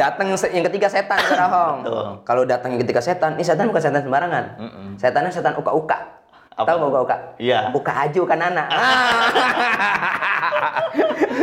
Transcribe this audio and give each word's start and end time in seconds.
Datang 0.00 0.32
yang 0.32 0.64
ketiga 0.72 0.88
setan 0.88 1.20
Ustaz 1.20 1.44
Ahong. 1.44 1.84
Betul. 1.84 2.06
Kalau 2.24 2.42
datang 2.48 2.72
yang 2.72 2.80
ketiga 2.88 3.04
setan, 3.04 3.36
ini 3.36 3.44
setan 3.44 3.68
bukan 3.68 3.82
setan 3.84 4.00
sembarangan. 4.00 4.44
Mm-mm. 4.56 4.86
Setannya 4.96 5.28
setan 5.28 5.52
uka-uka. 5.60 6.16
Tahu 6.56 6.74
nggak 6.80 6.90
uka-uka? 6.90 7.16
Iya. 7.36 7.68
Uka 7.76 7.92
aju 8.08 8.22
kan 8.24 8.40
anak. 8.40 8.66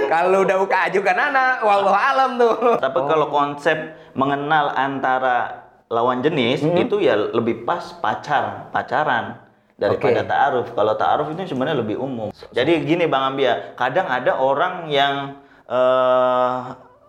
Kalau 0.14 0.42
udah 0.42 0.58
uka 0.58 0.78
aju 0.90 1.00
kan 1.06 1.18
anak, 1.22 1.62
wallahu 1.62 1.94
alam 1.94 2.30
tuh. 2.42 2.56
Tapi 2.82 3.00
kalau 3.06 3.28
konsep 3.30 3.78
mengenal 4.18 4.74
antara 4.74 5.70
lawan 5.94 6.26
jenis 6.26 6.66
Hmm. 6.66 6.82
itu 6.82 6.98
ya 6.98 7.14
lebih 7.14 7.62
pas 7.62 7.94
pacar, 8.02 8.74
pacaran 8.74 9.38
daripada 9.78 10.26
Oke. 10.26 10.30
ta'aruf. 10.30 10.68
Kalau 10.74 10.94
ta'aruf 10.98 11.28
itu 11.30 11.54
sebenarnya 11.54 11.78
lebih 11.78 12.02
umum. 12.02 12.34
Jadi 12.52 12.90
gini 12.90 13.06
Bang 13.06 13.34
Ambia, 13.34 13.78
kadang 13.78 14.10
ada 14.10 14.34
orang 14.36 14.90
yang 14.90 15.38
eh, 15.70 16.60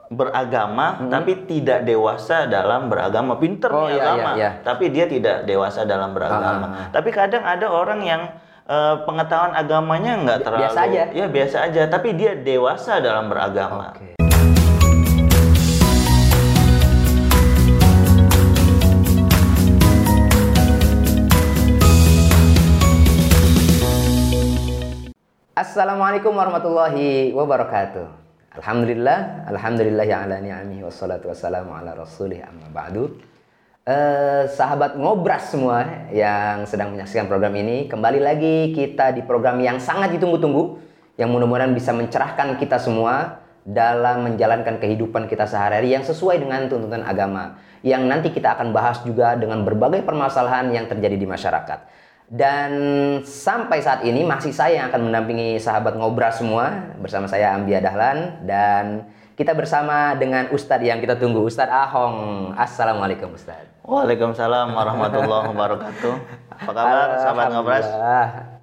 beragama 0.06 1.02
tapi 1.10 1.46
tidak 1.50 1.82
dewasa 1.82 2.46
dalam 2.46 2.86
beragama, 2.86 3.38
pinter 3.42 3.70
Hmm. 3.70 3.78
Oh, 3.82 3.86
nih 3.90 3.98
iya, 3.98 4.02
agama, 4.06 4.30
iya, 4.32 4.38
iya. 4.38 4.50
tapi 4.62 4.84
dia 4.94 5.06
tidak 5.10 5.36
dewasa 5.44 5.82
dalam 5.82 6.14
beragama. 6.14 6.66
Ah. 6.66 6.86
Tapi 6.94 7.10
kadang 7.10 7.42
ada 7.42 7.66
orang 7.66 8.00
yang 8.06 8.22
eh, 8.66 8.94
pengetahuan 9.02 9.54
agamanya 9.58 10.12
nggak 10.22 10.38
terlalu 10.46 10.62
biasa 10.62 10.80
aja. 10.86 11.02
ya 11.10 11.26
biasa 11.26 11.56
aja, 11.66 11.82
tapi 11.90 12.08
dia 12.14 12.38
dewasa 12.38 13.02
dalam 13.02 13.26
beragama. 13.26 13.94
Oke. 13.94 14.14
Assalamualaikum 25.56 26.36
warahmatullahi 26.36 27.32
wabarakatuh. 27.32 28.25
Alhamdulillah, 28.56 29.44
alhamdulillah 29.52 30.04
ya 30.08 30.24
ala 30.24 30.40
ni'amihi 30.40 30.80
wassalatu 30.80 31.28
wassalamu 31.28 31.76
ala 31.76 31.92
rasulih 31.92 32.40
amma 32.40 32.72
ba'du. 32.72 33.12
Eh, 33.84 34.48
sahabat 34.48 34.96
ngobras 34.96 35.52
semua 35.52 36.08
yang 36.08 36.64
sedang 36.64 36.96
menyaksikan 36.96 37.28
program 37.28 37.52
ini, 37.52 37.84
kembali 37.84 38.16
lagi 38.16 38.72
kita 38.72 39.12
di 39.12 39.20
program 39.28 39.60
yang 39.60 39.76
sangat 39.76 40.16
ditunggu-tunggu 40.16 40.80
yang 41.20 41.28
mudah-mudahan 41.36 41.76
bisa 41.76 41.92
mencerahkan 41.92 42.56
kita 42.56 42.80
semua 42.80 43.44
dalam 43.60 44.24
menjalankan 44.24 44.80
kehidupan 44.80 45.28
kita 45.28 45.44
sehari-hari 45.44 45.92
yang 45.92 46.08
sesuai 46.08 46.40
dengan 46.40 46.64
tuntutan 46.72 47.04
agama. 47.04 47.60
Yang 47.84 48.02
nanti 48.08 48.28
kita 48.32 48.56
akan 48.56 48.72
bahas 48.72 49.04
juga 49.04 49.36
dengan 49.36 49.68
berbagai 49.68 50.00
permasalahan 50.00 50.72
yang 50.72 50.88
terjadi 50.88 51.20
di 51.20 51.28
masyarakat. 51.28 52.05
Dan 52.26 52.72
sampai 53.22 53.78
saat 53.78 54.02
ini 54.02 54.26
masih 54.26 54.50
saya 54.50 54.82
yang 54.82 54.86
akan 54.90 55.10
mendampingi 55.10 55.62
sahabat 55.62 55.94
ngobras 55.94 56.42
semua 56.42 56.90
bersama 56.98 57.30
saya 57.30 57.54
Ambia 57.54 57.78
Dahlan 57.78 58.42
dan 58.42 59.06
kita 59.38 59.54
bersama 59.54 60.18
dengan 60.18 60.50
Ustadz 60.50 60.82
yang 60.82 60.98
kita 60.98 61.14
tunggu 61.22 61.46
Ustadz 61.46 61.70
Ahong. 61.70 62.50
Assalamualaikum 62.58 63.30
Ustadz. 63.30 63.78
Waalaikumsalam 63.86 64.74
warahmatullahi 64.74 65.54
wabarakatuh. 65.54 66.14
Apa 66.50 66.70
kabar 66.74 67.08
sahabat 67.22 67.46
ngobras? 67.54 67.86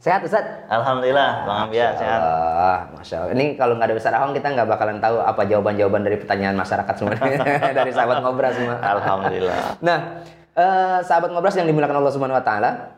Sehat 0.03 0.19
Ustadz? 0.27 0.67
Alhamdulillah, 0.67 1.47
Bang 1.47 1.57
Ambia 1.71 1.95
sehat. 1.95 2.19
Allah, 2.19 2.91
Masya 2.99 3.15
Allah. 3.15 3.31
Ini 3.31 3.45
kalau 3.55 3.79
nggak 3.79 3.87
ada 3.87 3.95
Ustadz 3.95 4.17
Ahong 4.19 4.35
kita 4.35 4.47
nggak 4.51 4.67
bakalan 4.67 4.99
tahu 4.99 5.23
apa 5.23 5.41
jawaban-jawaban 5.47 6.03
dari 6.03 6.19
pertanyaan 6.19 6.59
masyarakat 6.59 6.93
semua 6.99 7.15
dari 7.79 7.91
sahabat 7.95 8.19
ngobras 8.27 8.59
semua. 8.59 8.75
Alhamdulillah. 8.83 9.79
Nah, 9.79 9.97
eh, 10.51 10.99
sahabat 10.99 11.31
ngobras 11.31 11.55
yang 11.55 11.71
dimuliakan 11.71 12.03
Allah 12.03 12.11
Subhanahu 12.11 12.35
wa 12.35 12.43
taala, 12.43 12.92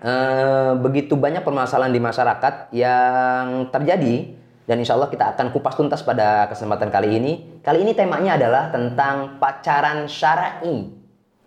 eh, 0.00 0.72
begitu 0.80 1.18
banyak 1.18 1.44
permasalahan 1.44 1.92
di 1.92 2.00
masyarakat 2.00 2.54
yang 2.72 3.68
terjadi 3.68 4.42
dan 4.62 4.78
insya 4.78 4.94
Allah 4.94 5.10
kita 5.10 5.34
akan 5.34 5.50
kupas 5.50 5.74
tuntas 5.74 6.06
pada 6.06 6.46
kesempatan 6.46 6.88
kali 6.88 7.18
ini. 7.18 7.60
Kali 7.66 7.82
ini 7.82 7.92
temanya 7.98 8.38
adalah 8.38 8.70
tentang 8.70 9.42
pacaran 9.42 10.06
syar'i. 10.06 10.86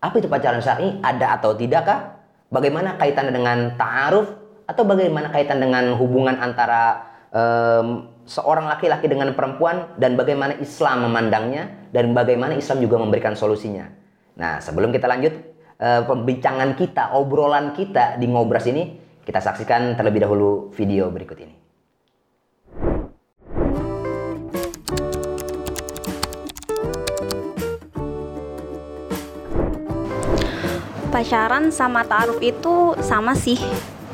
Apa 0.03 0.19
itu 0.19 0.27
pacaran 0.27 0.59
syar'i? 0.59 0.99
Ada 0.99 1.39
atau 1.39 1.55
tidakkah? 1.55 2.19
Bagaimana 2.51 2.99
kaitannya 2.99 3.31
dengan 3.31 3.73
ta'aruf 3.79 4.29
atau 4.67 4.83
bagaimana 4.83 5.31
kaitan 5.31 5.63
dengan 5.63 5.95
hubungan 5.95 6.37
antara 6.37 7.07
em, 7.31 8.11
seorang 8.27 8.67
laki-laki 8.67 9.07
dengan 9.07 9.31
perempuan 9.31 9.95
dan 9.95 10.19
bagaimana 10.19 10.59
Islam 10.59 11.07
memandangnya 11.07 11.89
dan 11.95 12.11
bagaimana 12.11 12.57
Islam 12.59 12.83
juga 12.83 12.99
memberikan 12.99 13.33
solusinya. 13.33 13.87
Nah, 14.35 14.59
sebelum 14.59 14.91
kita 14.91 15.07
lanjut 15.07 15.33
eh, 15.79 16.01
pembincangan 16.03 16.75
kita, 16.77 17.15
obrolan 17.15 17.75
kita 17.75 18.19
di 18.19 18.27
ngobras 18.29 18.65
ini, 18.67 18.95
kita 19.25 19.39
saksikan 19.41 19.95
terlebih 19.97 20.23
dahulu 20.23 20.69
video 20.75 21.09
berikut 21.09 21.39
ini. 21.41 21.55
pacaran 31.15 31.71
sama 31.71 32.03
taaruf 32.03 32.43
itu 32.43 32.91
sama 32.99 33.31
sih. 33.39 33.55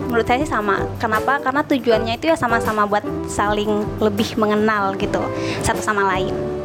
Menurut 0.05 0.21
saya 0.21 0.45
sih 0.45 0.51
sama. 0.53 0.85
Kenapa? 1.01 1.41
Karena 1.41 1.65
tujuannya 1.65 2.21
itu 2.21 2.29
ya 2.29 2.37
sama-sama 2.37 2.85
buat 2.85 3.01
saling 3.25 3.97
lebih 3.97 4.37
mengenal 4.37 4.93
gitu 5.01 5.17
satu 5.65 5.81
sama 5.81 6.05
lain 6.05 6.60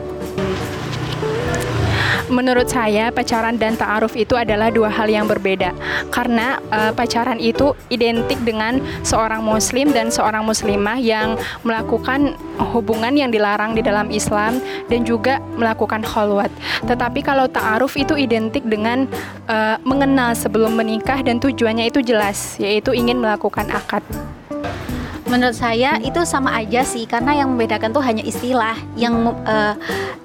Menurut 2.26 2.66
saya, 2.66 3.14
pacaran 3.14 3.54
dan 3.54 3.78
ta'aruf 3.78 4.19
itu 4.19 4.34
adalah 4.34 4.75
dua 4.75 4.91
hal 4.91 5.06
yang 5.06 5.31
berbeda. 5.31 5.70
Karena 6.10 6.59
eh, 6.75 6.92
pacaran 6.92 7.38
itu 7.38 7.72
identik 7.88 8.38
dengan 8.42 8.82
seorang 9.06 9.47
muslim 9.47 9.94
dan 9.94 10.10
seorang 10.10 10.42
muslimah 10.42 10.98
yang 10.98 11.38
melakukan 11.62 12.34
hubungan 12.75 13.15
yang 13.15 13.31
dilarang 13.31 13.78
di 13.78 13.82
dalam 13.84 14.10
Islam 14.10 14.59
dan 14.91 15.06
juga 15.06 15.38
melakukan 15.54 16.03
khalwat. 16.03 16.50
Tetapi 16.84 17.22
kalau 17.22 17.47
ta'aruf 17.47 17.94
itu 17.94 18.19
identik 18.19 18.66
dengan 18.66 19.06
eh, 19.47 19.76
mengenal 19.86 20.34
sebelum 20.34 20.75
menikah 20.75 21.22
dan 21.22 21.38
tujuannya 21.38 21.88
itu 21.88 22.03
jelas, 22.03 22.59
yaitu 22.59 22.91
ingin 22.91 23.22
melakukan 23.22 23.70
akad. 23.70 24.03
Menurut 25.26 25.56
saya 25.59 25.98
itu 26.03 26.22
sama 26.22 26.54
aja 26.54 26.87
sih 26.87 27.04
karena 27.04 27.42
yang 27.42 27.54
membedakan 27.54 27.91
tuh 27.91 28.03
hanya 28.03 28.22
istilah 28.22 28.78
yang 28.94 29.34
eh, 29.47 29.75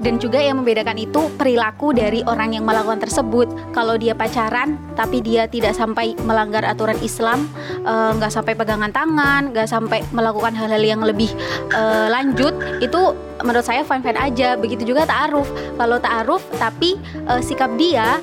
dan 0.01 0.17
juga 0.17 0.41
yang 0.41 0.61
membedakan 0.61 0.97
itu 0.97 1.29
perilaku 1.37 1.93
dari 1.93 2.25
orang 2.25 2.57
yang 2.57 2.65
melakukan 2.65 3.01
tersebut. 3.01 3.49
Kalau 3.73 3.97
dia 3.97 4.17
pacaran 4.17 4.77
tapi 4.97 5.21
dia 5.21 5.45
tidak 5.45 5.77
sampai 5.77 6.17
melanggar 6.25 6.65
aturan 6.65 6.97
Islam 7.01 7.49
eh, 7.85 8.11
nggak 8.17 8.31
sampai 8.33 8.53
pegangan 8.53 8.93
tangan 8.93 9.53
nggak 9.53 9.67
sampai 9.69 10.05
melakukan 10.13 10.53
hal-hal 10.53 10.81
yang 10.81 11.01
lebih 11.01 11.29
eh, 11.73 12.07
lanjut 12.09 12.53
itu 12.81 13.13
menurut 13.41 13.65
saya 13.65 13.81
fine 13.81 14.05
fine 14.05 14.19
aja. 14.21 14.53
Begitu 14.57 14.93
juga 14.93 15.05
ta'aruf. 15.09 15.49
Kalau 15.77 15.97
ta'aruf 15.97 16.45
tapi 16.61 16.97
eh, 17.25 17.41
sikap 17.41 17.73
dia 17.77 18.21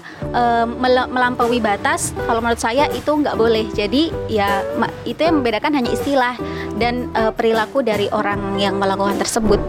mel- 0.79 1.09
melampaui 1.09 1.61
batas 1.61 2.13
kalau 2.29 2.45
menurut 2.45 2.61
saya 2.61 2.87
itu 2.93 3.09
nggak 3.09 3.37
boleh. 3.37 3.65
Jadi 3.73 4.13
ya 4.29 4.61
itu 5.09 5.21
yang 5.21 5.41
membedakan 5.41 5.73
hanya 5.73 5.91
istilah 5.93 6.35
dan 6.77 7.09
eh, 7.17 7.33
perilaku 7.33 7.81
dari 7.81 8.13
orang 8.13 8.61
yang 8.61 8.77
melakukan 8.77 9.17
tersebut. 9.17 9.61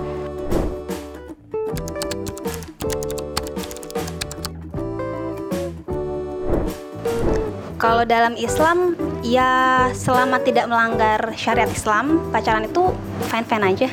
Kalau 7.79 8.03
dalam 8.03 8.35
Islam 8.35 8.91
ya 9.23 9.87
selama 9.95 10.43
tidak 10.43 10.67
melanggar 10.67 11.31
syariat 11.39 11.71
Islam 11.71 12.27
pacaran 12.27 12.67
itu 12.67 12.91
fine 13.31 13.47
fine 13.47 13.65
aja. 13.65 13.89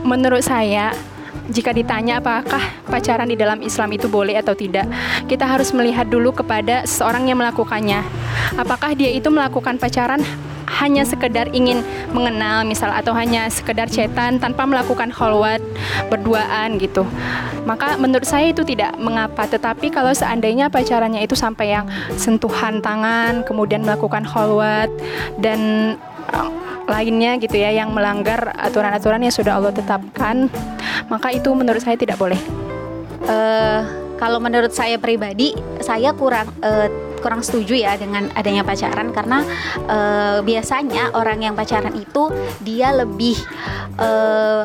Menurut 0.00 0.40
saya, 0.40 0.96
jika 1.50 1.74
ditanya 1.74 2.22
apakah 2.22 2.62
pacaran 2.86 3.26
di 3.26 3.34
dalam 3.34 3.58
Islam 3.60 3.90
itu 3.90 4.06
boleh 4.06 4.38
atau 4.38 4.54
tidak, 4.54 4.86
kita 5.26 5.44
harus 5.44 5.74
melihat 5.74 6.06
dulu 6.06 6.30
kepada 6.30 6.86
seorang 6.86 7.26
yang 7.26 7.42
melakukannya. 7.42 8.06
Apakah 8.54 8.94
dia 8.94 9.10
itu 9.10 9.28
melakukan 9.28 9.76
pacaran 9.76 10.22
hanya 10.70 11.02
sekedar 11.02 11.50
ingin 11.50 11.82
mengenal 12.14 12.62
misal 12.62 12.94
atau 12.94 13.10
hanya 13.10 13.50
sekedar 13.50 13.90
cetan 13.90 14.38
tanpa 14.38 14.62
melakukan 14.62 15.10
khalwat 15.10 15.58
berduaan 16.06 16.78
gitu. 16.78 17.02
Maka 17.66 17.98
menurut 17.98 18.24
saya 18.24 18.54
itu 18.54 18.62
tidak 18.62 18.94
mengapa, 18.96 19.50
tetapi 19.50 19.90
kalau 19.90 20.14
seandainya 20.14 20.70
pacarannya 20.70 21.26
itu 21.26 21.34
sampai 21.34 21.74
yang 21.74 21.90
sentuhan 22.14 22.78
tangan, 22.78 23.42
kemudian 23.42 23.82
melakukan 23.82 24.22
khalwat 24.22 24.88
dan 25.42 25.60
eh, 26.30 26.50
lainnya 26.90 27.38
gitu 27.38 27.54
ya 27.54 27.70
yang 27.70 27.94
melanggar 27.94 28.50
aturan-aturan 28.58 29.22
yang 29.22 29.30
sudah 29.30 29.62
Allah 29.62 29.70
tetapkan, 29.70 30.50
maka 31.06 31.30
itu 31.30 31.54
menurut 31.54 31.78
saya 31.78 31.94
tidak 31.94 32.18
boleh. 32.18 32.38
Eh, 33.24 33.80
kalau 34.18 34.42
menurut 34.42 34.74
saya 34.74 34.98
pribadi, 34.98 35.54
saya 35.78 36.10
kurang 36.12 36.50
eh, 36.60 36.90
kurang 37.20 37.44
setuju 37.44 37.76
ya 37.76 38.00
dengan 38.00 38.32
adanya 38.32 38.64
pacaran 38.64 39.12
karena 39.14 39.44
eh, 39.86 40.38
biasanya 40.42 41.14
orang 41.14 41.44
yang 41.44 41.54
pacaran 41.54 41.94
itu 41.94 42.32
dia 42.64 42.92
lebih 42.92 43.38
eh, 44.00 44.62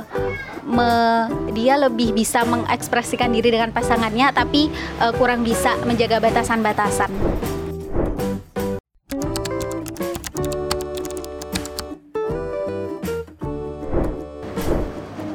me- 0.65 1.29
dia 1.55 1.77
lebih 1.77 2.11
bisa 2.11 2.43
mengekspresikan 2.43 3.31
diri 3.31 3.53
dengan 3.53 3.71
pasangannya, 3.71 4.33
tapi 4.33 4.67
eh, 4.73 5.13
kurang 5.15 5.45
bisa 5.45 5.77
menjaga 5.85 6.19
batasan-batasan. 6.19 7.11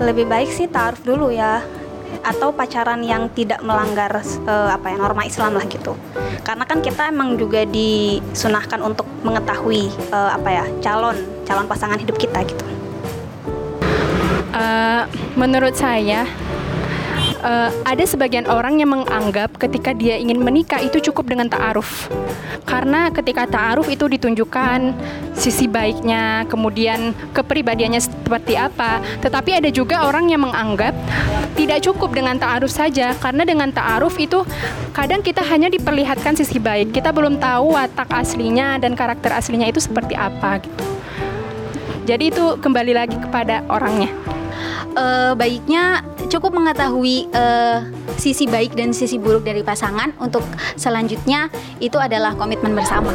Lebih 0.01 0.25
baik 0.27 0.51
sih 0.51 0.67
taruh 0.67 0.99
dulu 1.05 1.29
ya 1.29 1.61
atau 2.21 2.51
pacaran 2.53 3.01
yang 3.01 3.31
tidak 3.33 3.63
melanggar 3.65 4.21
uh, 4.49 4.69
apa 4.73 4.93
ya 4.93 4.97
norma 4.99 5.25
Islam 5.25 5.57
lah 5.57 5.65
gitu. 5.69 5.95
Karena 6.43 6.65
kan 6.65 6.83
kita 6.83 7.09
emang 7.13 7.37
juga 7.37 7.63
disunahkan 7.69 8.81
untuk 8.81 9.07
mengetahui 9.23 9.93
uh, 10.11 10.35
apa 10.35 10.49
ya 10.51 10.65
calon 10.81 11.17
calon 11.45 11.69
pasangan 11.69 12.01
hidup 12.01 12.17
kita 12.17 12.43
gitu. 12.45 12.65
Uh, 14.51 15.07
menurut 15.39 15.79
saya 15.79 16.27
uh, 17.43 17.71
ada 17.85 18.05
sebagian 18.05 18.47
orang 18.47 18.81
yang 18.81 18.93
menganggap 18.93 19.57
ketika 19.57 19.93
dia 19.97 20.17
ingin 20.17 20.41
menikah 20.41 20.81
itu 20.81 21.01
cukup 21.11 21.33
dengan 21.33 21.49
ta'aruf. 21.49 22.09
Karena 22.65 23.11
ketika 23.11 23.49
ta'aruf 23.49 23.89
itu 23.91 24.07
ditunjukkan 24.07 24.95
sisi 25.35 25.67
baiknya, 25.67 26.47
kemudian 26.47 27.17
kepribadiannya 27.35 28.01
seperti 28.01 28.55
apa. 28.57 29.03
Tetapi 29.25 29.51
ada 29.59 29.71
juga 29.73 30.07
orang 30.07 30.31
yang 30.31 30.47
menganggap 30.47 30.95
tidak 31.59 31.83
cukup 31.85 32.15
dengan 32.15 32.39
ta'aruf 32.39 32.71
saja 32.71 33.17
karena 33.19 33.43
dengan 33.43 33.69
ta'aruf 33.73 34.15
itu 34.21 34.45
kadang 34.95 35.21
kita 35.25 35.43
hanya 35.45 35.69
diperlihatkan 35.73 36.37
sisi 36.39 36.61
baik. 36.63 36.95
Kita 36.95 37.11
belum 37.11 37.41
tahu 37.41 37.75
watak 37.75 38.09
aslinya 38.13 38.79
dan 38.79 38.95
karakter 38.95 39.35
aslinya 39.35 39.67
itu 39.69 39.83
seperti 39.83 40.15
apa 40.15 40.63
gitu. 40.63 41.00
Jadi 42.09 42.33
itu 42.33 42.57
kembali 42.59 42.93
lagi 42.97 43.17
kepada 43.21 43.63
orangnya 43.69 44.11
uh, 44.97 45.33
baiknya 45.37 46.03
cukup 46.31 46.55
mengetahui 46.57 47.29
uh, 47.35 47.85
sisi 48.17 48.47
baik 48.47 48.75
dan 48.75 48.95
sisi 48.95 49.19
buruk 49.19 49.47
dari 49.47 49.63
pasangan 49.63 50.15
untuk 50.19 50.43
selanjutnya 50.79 51.51
itu 51.79 51.99
adalah 51.99 52.35
komitmen 52.35 52.75
bersama. 52.75 53.13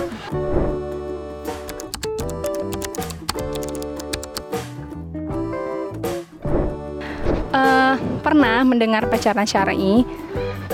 Uh, 7.56 7.96
pernah 8.20 8.68
mendengar 8.68 9.08
pacaran 9.08 9.48
syar'i. 9.48 10.04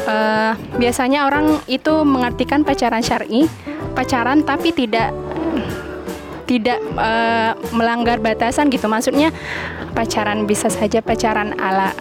Uh, 0.01 0.57
biasanya 0.81 1.29
orang 1.29 1.61
itu 1.69 2.01
mengartikan 2.01 2.65
pacaran 2.65 3.05
syar'i 3.05 3.45
pacaran 3.93 4.41
tapi 4.41 4.73
tidak 4.73 5.13
tidak 6.51 6.83
uh, 6.99 7.55
melanggar 7.71 8.19
batasan 8.19 8.67
gitu. 8.67 8.91
Maksudnya 8.91 9.31
pacaran 9.95 10.43
bisa 10.43 10.67
saja 10.67 10.99
pacaran 10.99 11.55
ala 11.55 11.95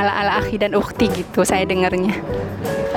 ala 0.00 0.12
ala 0.24 0.32
akhi 0.40 0.56
dan 0.56 0.72
ukti 0.72 1.12
gitu 1.12 1.44
saya 1.44 1.68
dengarnya. 1.68 2.16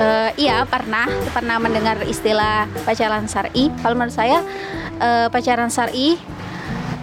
Uh, 0.00 0.32
iya 0.40 0.64
pernah 0.64 1.04
pernah 1.36 1.60
mendengar 1.60 2.00
istilah 2.08 2.64
pacaran 2.88 3.28
syar'i. 3.28 3.68
Kalau 3.84 3.92
menurut 3.92 4.16
saya 4.16 4.40
uh, 4.96 5.28
pacaran 5.28 5.68
syar'i 5.68 6.16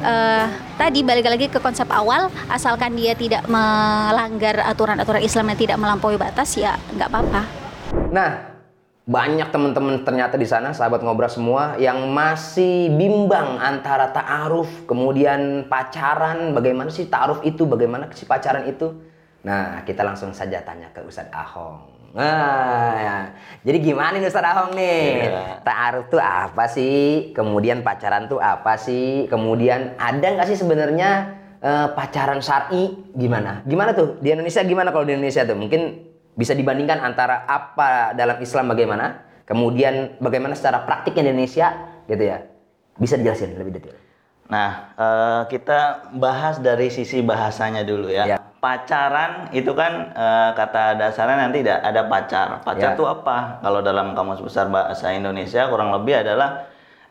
uh, 0.02 0.50
tadi 0.82 1.06
balik 1.06 1.30
lagi 1.30 1.46
ke 1.54 1.62
konsep 1.62 1.86
awal 1.94 2.34
asalkan 2.50 2.98
dia 2.98 3.14
tidak 3.14 3.46
melanggar 3.46 4.66
aturan-aturan 4.66 5.22
Islam 5.22 5.54
yang 5.54 5.60
tidak 5.62 5.78
melampaui 5.78 6.18
batas 6.18 6.58
ya 6.58 6.74
nggak 6.98 7.10
apa-apa. 7.14 7.42
Nah 8.10 8.55
banyak 9.06 9.54
teman-teman 9.54 10.02
ternyata 10.02 10.34
di 10.34 10.50
sana 10.50 10.74
sahabat 10.74 11.06
ngobrol 11.06 11.30
semua 11.30 11.78
yang 11.78 12.10
masih 12.10 12.90
bimbang 12.90 13.62
antara 13.62 14.10
ta'aruf 14.10 14.90
kemudian 14.90 15.70
pacaran 15.70 16.58
bagaimana 16.58 16.90
sih 16.90 17.06
ta'aruf 17.06 17.46
itu 17.46 17.70
bagaimana 17.70 18.10
sih 18.18 18.26
pacaran 18.26 18.66
itu? 18.66 18.98
Nah 19.46 19.86
kita 19.86 20.02
langsung 20.02 20.34
saja 20.34 20.58
tanya 20.66 20.90
ke 20.90 21.06
Ustadz 21.06 21.30
Ahong. 21.30 21.94
Nah 22.18 22.94
ya. 22.98 23.18
jadi 23.62 23.78
gimana 23.94 24.18
nih 24.18 24.26
Ustadz 24.26 24.50
Ahong 24.50 24.74
nih? 24.74 25.30
Yeah. 25.30 25.62
ta'aruf 25.62 26.10
tuh 26.10 26.18
apa 26.18 26.66
sih? 26.66 27.30
Kemudian 27.38 27.86
pacaran 27.86 28.26
tuh 28.26 28.42
apa 28.42 28.74
sih? 28.82 29.30
Kemudian 29.30 30.02
ada 30.02 30.34
nggak 30.34 30.50
sih 30.50 30.58
sebenarnya 30.58 31.30
uh, 31.62 31.94
pacaran 31.94 32.42
syari? 32.42 33.14
Gimana? 33.14 33.62
Gimana 33.70 33.94
tuh? 33.94 34.18
Di 34.18 34.34
Indonesia 34.34 34.66
gimana 34.66 34.90
kalau 34.90 35.06
di 35.06 35.14
Indonesia 35.14 35.46
tuh? 35.46 35.54
Mungkin 35.54 36.15
bisa 36.36 36.52
dibandingkan 36.52 37.00
antara 37.00 37.48
apa 37.48 38.12
dalam 38.12 38.38
Islam 38.44 38.76
bagaimana, 38.76 39.24
kemudian 39.48 40.20
bagaimana 40.20 40.54
secara 40.54 40.84
praktik 40.84 41.16
Indonesia, 41.16 41.72
gitu 42.12 42.24
ya. 42.24 42.44
Bisa 43.00 43.16
dijelasin 43.16 43.56
lebih 43.56 43.80
detail. 43.80 43.98
Nah, 44.46 44.94
uh, 44.94 45.42
kita 45.50 46.12
bahas 46.22 46.62
dari 46.62 46.94
sisi 46.94 47.26
bahasanya 47.26 47.82
dulu 47.82 48.14
ya. 48.14 48.30
ya. 48.30 48.38
Pacaran 48.62 49.54
itu 49.54 49.74
kan 49.78 50.14
uh, 50.14 50.50
kata 50.54 50.98
dasarnya 50.98 51.50
nanti 51.50 51.66
ada 51.66 52.06
pacar. 52.06 52.62
Pacar 52.62 52.94
itu 52.98 53.06
ya. 53.06 53.14
apa? 53.14 53.38
Kalau 53.62 53.80
dalam 53.82 54.14
kamus 54.14 54.42
besar 54.42 54.70
bahasa 54.70 55.14
Indonesia 55.14 55.70
kurang 55.70 55.94
lebih 55.94 56.26
adalah 56.26 56.66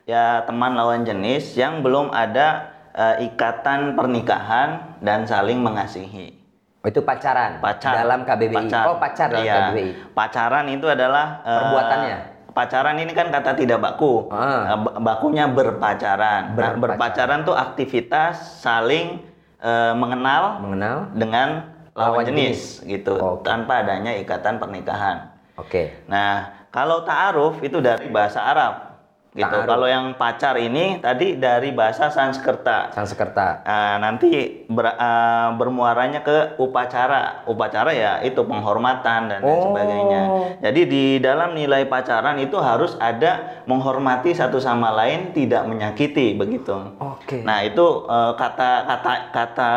ya 0.06 0.42
teman 0.46 0.74
lawan 0.74 1.06
jenis 1.06 1.54
yang 1.58 1.82
belum 1.82 2.10
ada 2.10 2.74
uh, 2.94 3.16
ikatan 3.22 3.94
pernikahan 3.98 4.98
dan 5.02 5.26
saling 5.26 5.62
mengasihi. 5.62 6.43
Oh, 6.84 6.88
itu 6.92 7.00
pacaran. 7.00 7.64
Pacar. 7.64 8.04
Dalam 8.04 8.28
KBBI. 8.28 8.68
Pacar. 8.68 8.84
Oh, 8.92 9.00
pacar 9.00 9.32
dalam 9.32 9.48
iya. 9.48 9.72
KBBI. 9.72 9.90
Pacaran 10.12 10.68
itu 10.68 10.84
adalah 10.84 11.40
uh, 11.40 11.52
perbuatannya. 11.56 12.16
Pacaran 12.52 12.96
ini 13.00 13.12
kan 13.16 13.32
kata 13.32 13.56
tidak 13.56 13.80
baku. 13.80 14.28
Ah. 14.28 14.76
Uh, 14.76 15.00
bakunya 15.00 15.48
berpacaran. 15.48 16.52
Berpacaran. 16.52 16.76
Nah, 16.76 16.80
berpacaran 16.84 17.38
tuh 17.48 17.56
aktivitas 17.56 18.60
saling 18.60 19.24
uh, 19.64 19.96
mengenal 19.96 20.60
mengenal 20.60 20.96
dengan 21.16 21.48
lawan, 21.96 22.20
lawan 22.20 22.24
jenis, 22.28 22.84
jenis 22.84 22.92
gitu 23.00 23.16
okay. 23.16 23.48
tanpa 23.48 23.80
adanya 23.80 24.12
ikatan 24.20 24.60
pernikahan. 24.60 25.32
Oke. 25.56 25.72
Okay. 25.72 25.86
Nah, 26.04 26.68
kalau 26.68 27.00
ta'aruf 27.00 27.64
itu 27.64 27.80
dari 27.80 28.12
bahasa 28.12 28.44
Arab 28.44 28.93
gitu. 29.34 29.50
Ta'aruf. 29.50 29.66
Kalau 29.66 29.86
yang 29.90 30.14
pacar 30.14 30.54
ini 30.62 31.02
tadi 31.02 31.34
dari 31.34 31.74
bahasa 31.74 32.08
Sanskerta. 32.08 32.94
Sanskerta. 32.94 33.66
Uh, 33.66 33.96
nanti 33.98 34.62
ber, 34.70 34.94
uh, 34.94 35.50
bermuaranya 35.58 36.22
ke 36.22 36.54
upacara. 36.62 37.42
Upacara 37.50 37.90
ya 37.90 38.22
itu 38.22 38.40
penghormatan 38.46 39.20
dan 39.26 39.40
oh. 39.42 39.50
lain 39.50 39.60
sebagainya. 39.66 40.22
Jadi 40.62 40.80
di 40.86 41.04
dalam 41.18 41.58
nilai 41.58 41.84
pacaran 41.90 42.38
itu 42.38 42.54
harus 42.62 42.94
ada 43.02 43.62
menghormati 43.66 44.30
satu 44.30 44.62
sama 44.62 44.94
lain, 44.94 45.34
tidak 45.34 45.66
menyakiti 45.66 46.38
begitu. 46.38 46.94
Oke. 47.02 47.26
Okay. 47.26 47.40
Nah 47.42 47.66
itu 47.66 48.06
uh, 48.06 48.38
kata 48.38 48.86
kata 48.86 49.12
kata 49.34 49.72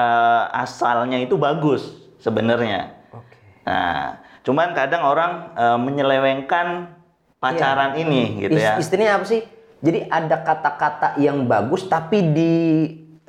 asalnya 0.54 1.18
itu 1.18 1.34
bagus 1.34 1.98
sebenarnya. 2.22 2.94
Oke. 3.10 3.26
Okay. 3.26 3.42
Nah 3.66 4.22
cuman 4.46 4.72
kadang 4.72 5.04
orang 5.04 5.52
uh, 5.60 5.76
menyelewengkan 5.76 6.97
pacaran 7.38 7.98
iya. 7.98 8.02
ini 8.06 8.22
gitu 8.46 8.58
ya. 8.58 8.74
Istilahnya 8.78 9.12
apa 9.22 9.26
sih? 9.26 9.42
Jadi 9.78 10.10
ada 10.10 10.42
kata-kata 10.42 11.08
yang 11.22 11.46
bagus 11.46 11.86
tapi 11.86 12.34
di 12.34 12.54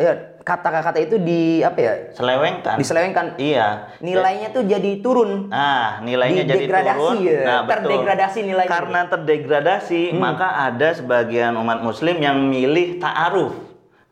ya, 0.01 0.39
kata-kata 0.41 0.97
itu 0.97 1.21
di 1.21 1.61
apa 1.61 1.77
ya? 1.77 1.95
Selewengkan. 2.17 2.81
Diselewengkan. 2.81 3.27
Iya. 3.37 3.93
Nilainya 4.01 4.49
tuh 4.57 4.65
jadi 4.65 5.05
turun. 5.05 5.53
Nah, 5.53 6.01
nilainya 6.01 6.49
jadi 6.49 6.65
turun. 6.73 7.21
Ya. 7.21 7.41
Nah, 7.45 7.61
terdegradasi 7.69 8.39
nilainya. 8.49 8.71
Karena 8.73 9.01
terdegradasi, 9.13 10.17
hmm. 10.17 10.17
maka 10.17 10.73
ada 10.73 10.89
sebagian 10.97 11.53
umat 11.61 11.85
muslim 11.85 12.17
yang 12.17 12.41
milih 12.49 12.97
ta'aruf. 12.97 13.53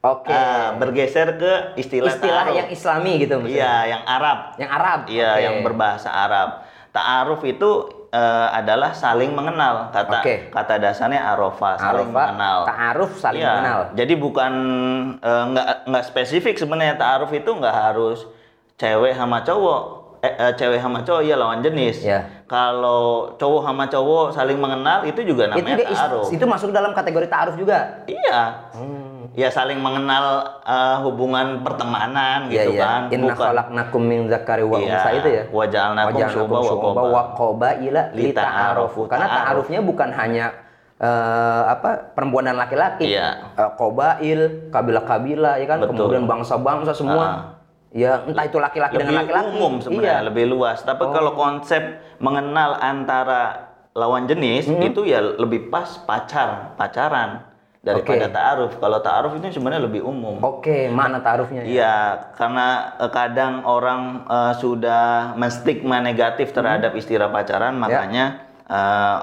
Oke. 0.04 0.28
Okay. 0.28 0.36
Uh, 0.36 0.68
bergeser 0.76 1.28
ke 1.40 1.52
istilah 1.80 2.12
istilah 2.12 2.46
yang 2.52 2.68
Islami 2.68 3.12
gitu. 3.16 3.40
Iya, 3.48 3.96
yang 3.96 4.02
Arab. 4.04 4.38
Yang 4.60 4.70
Arab. 4.70 5.00
Iya, 5.08 5.30
okay. 5.32 5.44
yang 5.48 5.56
berbahasa 5.64 6.12
Arab. 6.12 6.48
Ta'aruf 6.92 7.40
itu 7.48 7.70
uh, 8.16 8.48
adalah 8.56 8.96
saling 8.96 9.36
mengenal. 9.36 9.92
Kata 9.92 10.24
okay. 10.24 10.48
kata 10.48 10.80
dasarnya 10.80 11.20
arofa 11.36 11.76
saling 11.76 12.08
arofa, 12.08 12.22
mengenal. 12.32 12.58
ta'aruf 12.64 13.12
saling 13.20 13.42
ya, 13.44 13.52
mengenal. 13.52 13.80
Jadi 13.92 14.14
bukan 14.16 14.52
uh, 15.20 15.44
nggak 15.52 15.66
nggak 15.92 16.04
spesifik 16.08 16.56
sebenarnya 16.56 16.96
ta'aruf 16.96 17.30
itu 17.36 17.50
nggak 17.52 17.76
harus 17.76 18.24
cewek 18.80 19.12
sama 19.12 19.44
cowok. 19.44 19.82
Eh, 20.24 20.32
eh, 20.32 20.52
cewek 20.56 20.80
sama 20.80 21.04
cowok 21.04 21.22
ya 21.22 21.36
lawan 21.36 21.60
jenis. 21.60 22.00
Ya. 22.00 22.24
kalau 22.46 23.34
cowok 23.42 23.62
sama 23.66 23.84
cowok 23.90 24.26
saling 24.30 24.58
mengenal 24.62 25.02
itu 25.02 25.18
juga 25.26 25.50
namanya 25.50 25.82
itu 25.82 25.90
ta'aruf. 25.90 26.30
itu 26.30 26.44
masuk 26.46 26.70
dalam 26.70 26.94
kategori 26.94 27.26
ta'aruf 27.26 27.54
juga? 27.58 28.06
Iya. 28.06 28.70
Hmm 28.70 29.05
ya 29.34 29.48
saling 29.50 29.82
mengenal 29.82 30.60
uh, 30.62 31.02
hubungan 31.02 31.64
pertemanan 31.66 32.46
iya, 32.46 32.68
gitu 32.68 32.78
iya. 32.78 32.82
kan. 32.84 33.00
Inna 33.10 33.34
khalaqnakum 33.34 34.02
min 34.04 34.30
dzakari 34.30 34.62
wa 34.62 34.78
iya. 34.78 35.00
unsa 35.00 35.08
itu 35.16 35.28
ya. 35.32 35.42
Wa 35.50 35.64
ja'alnakum 35.66 36.20
syu'uban 36.30 36.62
wa 37.10 37.22
qabaila 37.34 38.02
lita'arufu. 38.14 39.10
Karena 39.10 39.26
ta'arufnya 39.26 39.80
bukan 39.82 40.10
hanya 40.14 40.54
uh, 41.00 41.62
apa 41.72 42.14
perempuan 42.14 42.46
dan 42.46 42.60
laki-laki. 42.60 43.16
Iya. 43.16 43.56
Uh, 43.56 43.70
qabail, 43.74 44.40
kabilah-kabilah 44.70 45.54
ya 45.58 45.66
kan, 45.66 45.78
Betul. 45.82 45.94
kemudian 45.96 46.24
bangsa-bangsa 46.30 46.92
semua. 46.94 47.26
Uh. 47.26 47.38
Ya, 47.96 48.20
entah 48.28 48.44
itu 48.44 48.60
laki-laki 48.60 49.00
dengan 49.00 49.24
laki-laki. 49.24 49.56
umum 49.56 49.80
sebenarnya, 49.80 50.20
iya. 50.20 50.26
lebih 50.28 50.44
luas. 50.52 50.84
Tapi 50.84 51.00
oh. 51.00 51.16
kalau 51.16 51.32
konsep 51.32 51.80
mengenal 52.20 52.76
antara 52.76 53.72
lawan 53.96 54.28
jenis 54.28 54.68
hmm. 54.68 54.92
itu 54.92 55.08
ya 55.08 55.24
lebih 55.24 55.72
pas 55.72 55.96
pacar, 56.04 56.76
pacaran 56.76 57.55
daripada 57.86 58.26
okay. 58.26 58.34
ta'aruf. 58.34 58.72
Kalau 58.82 58.98
ta'aruf 58.98 59.32
itu 59.38 59.62
sebenarnya 59.62 59.86
lebih 59.86 60.02
umum. 60.02 60.42
Oke, 60.42 60.66
okay, 60.66 60.82
mana 60.90 61.22
ta'arufnya? 61.22 61.62
Ya? 61.62 61.66
Iya, 61.70 61.96
karena 62.34 62.98
uh, 62.98 63.10
kadang 63.14 63.62
orang 63.62 64.26
uh, 64.26 64.52
sudah 64.58 65.38
menstigma 65.38 66.02
negatif 66.02 66.50
terhadap 66.50 66.98
hmm. 66.98 67.00
istilah 67.00 67.30
pacaran, 67.30 67.78
ya. 67.78 67.80
makanya 67.80 68.24
uh, 68.66 69.18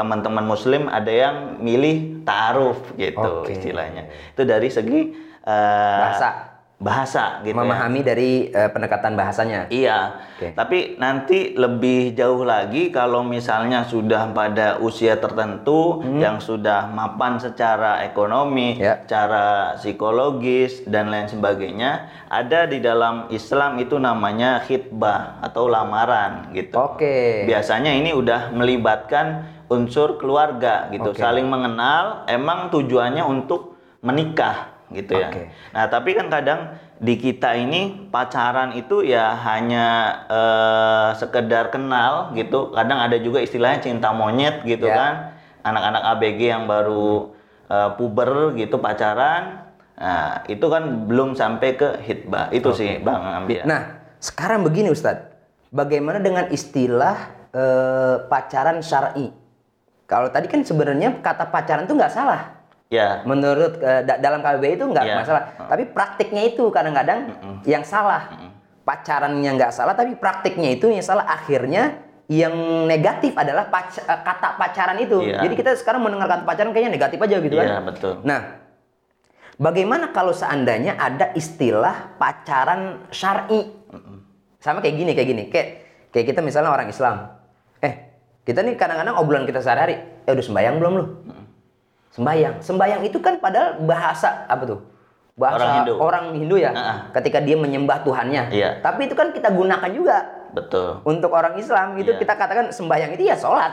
teman-teman 0.00 0.48
muslim 0.48 0.88
ada 0.88 1.12
yang 1.12 1.36
milih 1.60 2.24
ta'aruf 2.24 2.96
gitu 2.96 3.44
okay. 3.44 3.60
istilahnya. 3.60 4.08
Itu 4.32 4.48
dari 4.48 4.72
segi 4.72 5.12
uh, 5.44 6.00
bahasa 6.00 6.49
bahasa 6.80 7.44
gitu 7.44 7.52
ya. 7.52 7.60
Memahami 7.60 8.00
dari 8.00 8.48
uh, 8.56 8.72
pendekatan 8.72 9.12
bahasanya. 9.12 9.68
Iya. 9.68 10.16
Oke. 10.40 10.56
Tapi 10.56 10.96
nanti 10.96 11.52
lebih 11.52 12.16
jauh 12.16 12.40
lagi 12.40 12.88
kalau 12.88 13.20
misalnya 13.20 13.84
sudah 13.84 14.32
pada 14.32 14.80
usia 14.80 15.20
tertentu 15.20 16.00
yang 16.16 16.40
sudah 16.40 16.88
mapan 16.88 17.36
secara 17.36 18.00
ekonomi, 18.00 18.80
Ya. 18.80 19.04
secara 19.04 19.76
psikologis 19.76 20.80
dan 20.88 21.12
lain 21.12 21.28
sebagainya, 21.28 22.08
ada 22.32 22.64
di 22.64 22.80
dalam 22.80 23.28
Islam 23.28 23.76
itu 23.76 24.00
namanya 24.00 24.64
khitbah 24.64 25.44
atau 25.44 25.68
lamaran 25.68 26.48
gitu. 26.56 26.80
Oke. 26.80 27.44
Biasanya 27.44 27.92
ini 27.92 28.16
udah 28.16 28.56
melibatkan 28.56 29.44
unsur 29.68 30.16
keluarga 30.16 30.88
gitu, 30.88 31.12
Oke. 31.12 31.20
saling 31.20 31.44
mengenal, 31.44 32.24
emang 32.24 32.72
tujuannya 32.72 33.20
untuk 33.20 33.76
menikah 34.00 34.69
gitu 34.90 35.14
ya. 35.14 35.30
Nah, 35.70 35.86
tapi 35.86 36.18
kan 36.18 36.26
kadang 36.26 36.74
di 37.00 37.14
kita 37.16 37.54
ini 37.56 38.10
pacaran 38.10 38.74
itu 38.74 39.06
ya 39.06 39.32
hanya 39.38 39.86
eh, 40.26 41.08
sekedar 41.16 41.70
kenal 41.70 42.34
gitu. 42.34 42.74
Kadang 42.74 42.98
ada 42.98 43.16
juga 43.16 43.38
istilahnya 43.40 43.80
cinta 43.80 44.10
monyet 44.10 44.66
gitu 44.66 44.90
Ya. 44.90 44.96
kan. 44.98 45.14
Anak-anak 45.60 46.02
ABG 46.16 46.40
yang 46.50 46.64
baru 46.66 47.32
eh, 47.70 47.90
puber 47.94 48.58
gitu 48.58 48.82
pacaran. 48.82 49.64
Nah, 50.00 50.42
itu 50.48 50.66
kan 50.66 51.06
belum 51.06 51.36
sampai 51.36 51.76
ke 51.76 51.88
hitbah. 52.02 52.50
Itu 52.50 52.72
sih 52.72 52.98
Bang 53.00 53.20
Ambia. 53.20 53.62
Nah, 53.68 54.00
sekarang 54.18 54.64
begini 54.64 54.90
Ustadz. 54.90 55.28
Bagaimana 55.70 56.18
dengan 56.18 56.50
istilah 56.50 57.16
eh, 57.54 58.16
pacaran 58.26 58.82
syar'i? 58.82 59.30
Kalau 60.10 60.26
tadi 60.26 60.50
kan 60.50 60.66
sebenarnya 60.66 61.22
kata 61.22 61.46
pacaran 61.54 61.86
itu 61.86 61.94
nggak 61.94 62.10
salah. 62.10 62.59
Ya. 62.90 63.22
Menurut 63.22 63.78
da- 63.78 64.18
dalam 64.18 64.42
KBBI 64.42 64.74
itu 64.74 64.84
nggak 64.84 65.06
Iya. 65.06 65.16
masalah. 65.16 65.42
Tapi 65.56 65.88
praktiknya 65.88 66.42
itu 66.44 66.68
kadang-kadang 66.68 67.32
yang 67.64 67.80
salah. 67.80 68.28
Pacarannya 68.82 69.50
nggak 69.54 69.70
salah, 69.70 69.94
tapi 69.94 70.18
praktiknya 70.18 70.74
itu 70.74 70.90
yang 70.90 71.00
salah. 71.00 71.22
Akhirnya 71.24 72.02
yang 72.26 72.52
negatif 72.84 73.34
adalah 73.34 73.66
pac- 73.66 74.02
eh, 74.02 74.20
kata 74.20 74.54
pacaran 74.54 74.98
itu. 74.98 75.22
Iya. 75.22 75.46
Jadi 75.46 75.54
kita 75.54 75.70
sekarang 75.74 76.02
mendengar 76.02 76.26
kata 76.28 76.42
pacaran 76.42 76.70
kayaknya 76.70 76.92
negatif 76.92 77.18
aja 77.18 77.36
gitu 77.38 77.54
kan. 77.54 77.66
Iya, 77.66 77.78
betul. 77.80 78.12
Nah, 78.22 78.40
bagaimana 79.56 80.10
kalau 80.10 80.30
seandainya 80.30 80.94
ada 80.94 81.30
istilah 81.32 82.14
pacaran 82.16 83.06
syar'i? 83.08 83.70
Sama 84.58 84.78
kayak 84.78 84.94
gini, 84.94 85.10
kayak 85.12 85.28
gini. 85.28 85.42
Kayak 85.48 85.68
kayak 86.10 86.26
kita 86.34 86.40
misalnya 86.40 86.70
orang 86.70 86.86
Islam. 86.86 87.32
Eh, 87.80 87.94
kita 88.42 88.60
nih 88.60 88.74
kadang-kadang 88.74 89.16
obrolan 89.16 89.44
kita 89.44 89.58
sehari-hari, 89.58 89.96
eh 90.20 90.30
udah 90.30 90.44
sembahyang 90.44 90.76
belum 90.76 90.92
lu? 90.92 91.04
Sembahyang. 92.10 92.58
Sembahyang 92.58 93.02
itu 93.06 93.18
kan 93.18 93.38
padahal 93.38 93.78
bahasa 93.82 94.44
apa 94.46 94.66
tuh? 94.66 94.80
Bahasa 95.38 95.56
Orang 95.56 95.72
Hindu. 95.80 95.92
orang 95.96 96.24
Hindu 96.36 96.56
ya. 96.58 96.70
Ah. 96.74 96.96
Ketika 97.14 97.38
dia 97.40 97.56
menyembah 97.56 98.02
Tuhannya. 98.04 98.50
Iya. 98.50 98.82
Tapi 98.82 99.08
itu 99.08 99.14
kan 99.14 99.32
kita 99.32 99.48
gunakan 99.48 99.90
juga 99.90 100.16
Betul. 100.52 101.00
untuk 101.06 101.30
orang 101.32 101.56
Islam 101.56 101.96
itu 101.96 102.12
Iya. 102.12 102.20
kita 102.20 102.34
katakan 102.34 102.66
sembahyang 102.70 103.14
itu 103.14 103.24
ya 103.24 103.38
sholat. 103.38 103.72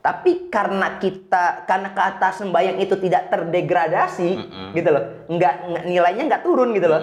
Tapi 0.00 0.52
karena 0.52 1.00
kita 1.00 1.64
karena 1.64 1.88
kata 1.96 2.28
sembahyang 2.34 2.76
itu 2.76 2.92
tidak 2.98 3.32
terdegradasi 3.32 4.30
gitu 4.76 4.88
loh, 4.92 5.04
nggak 5.32 5.54
nilainya 5.88 6.28
nggak 6.28 6.42
turun 6.44 6.76
gitu 6.76 6.92
loh. 6.92 7.00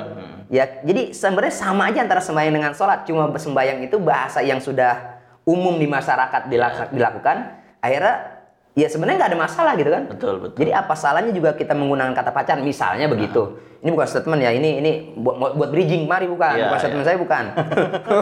Ya 0.54 0.70
jadi 0.84 1.10
sebenarnya 1.10 1.50
sama 1.50 1.90
aja 1.90 2.06
antara 2.06 2.22
sembahyang 2.22 2.54
dengan 2.54 2.74
sholat. 2.78 3.02
Cuma 3.10 3.26
sembahyang 3.32 3.82
itu 3.82 3.98
bahasa 3.98 4.46
yang 4.46 4.62
sudah 4.62 5.18
umum 5.50 5.82
di 5.82 5.90
masyarakat 5.90 6.46
dilaks- 6.46 6.94
dilakukan. 6.94 7.38
Akhirnya 7.82 8.31
ya 8.72 8.88
sebenarnya 8.88 9.18
nggak 9.20 9.32
ada 9.36 9.40
masalah 9.40 9.74
gitu 9.76 9.92
kan. 9.92 10.04
Betul, 10.08 10.36
betul. 10.40 10.58
Jadi 10.64 10.72
apa 10.72 10.94
salahnya 10.96 11.32
juga 11.36 11.56
kita 11.56 11.76
menggunakan 11.76 12.16
kata 12.16 12.32
pacaran 12.32 12.64
misalnya 12.64 13.08
begitu. 13.12 13.60
Ini 13.82 13.90
bukan 13.90 14.06
statement 14.06 14.42
ya, 14.46 14.54
ini 14.54 14.78
ini 14.78 14.92
buat 15.18 15.58
buat 15.58 15.70
bridging, 15.74 16.06
mari 16.06 16.30
bukan, 16.30 16.54
Iya, 16.54 16.70
bukan 16.70 16.78
iya. 16.78 16.84
statement 16.86 17.06
saya 17.10 17.18
bukan. 17.18 17.44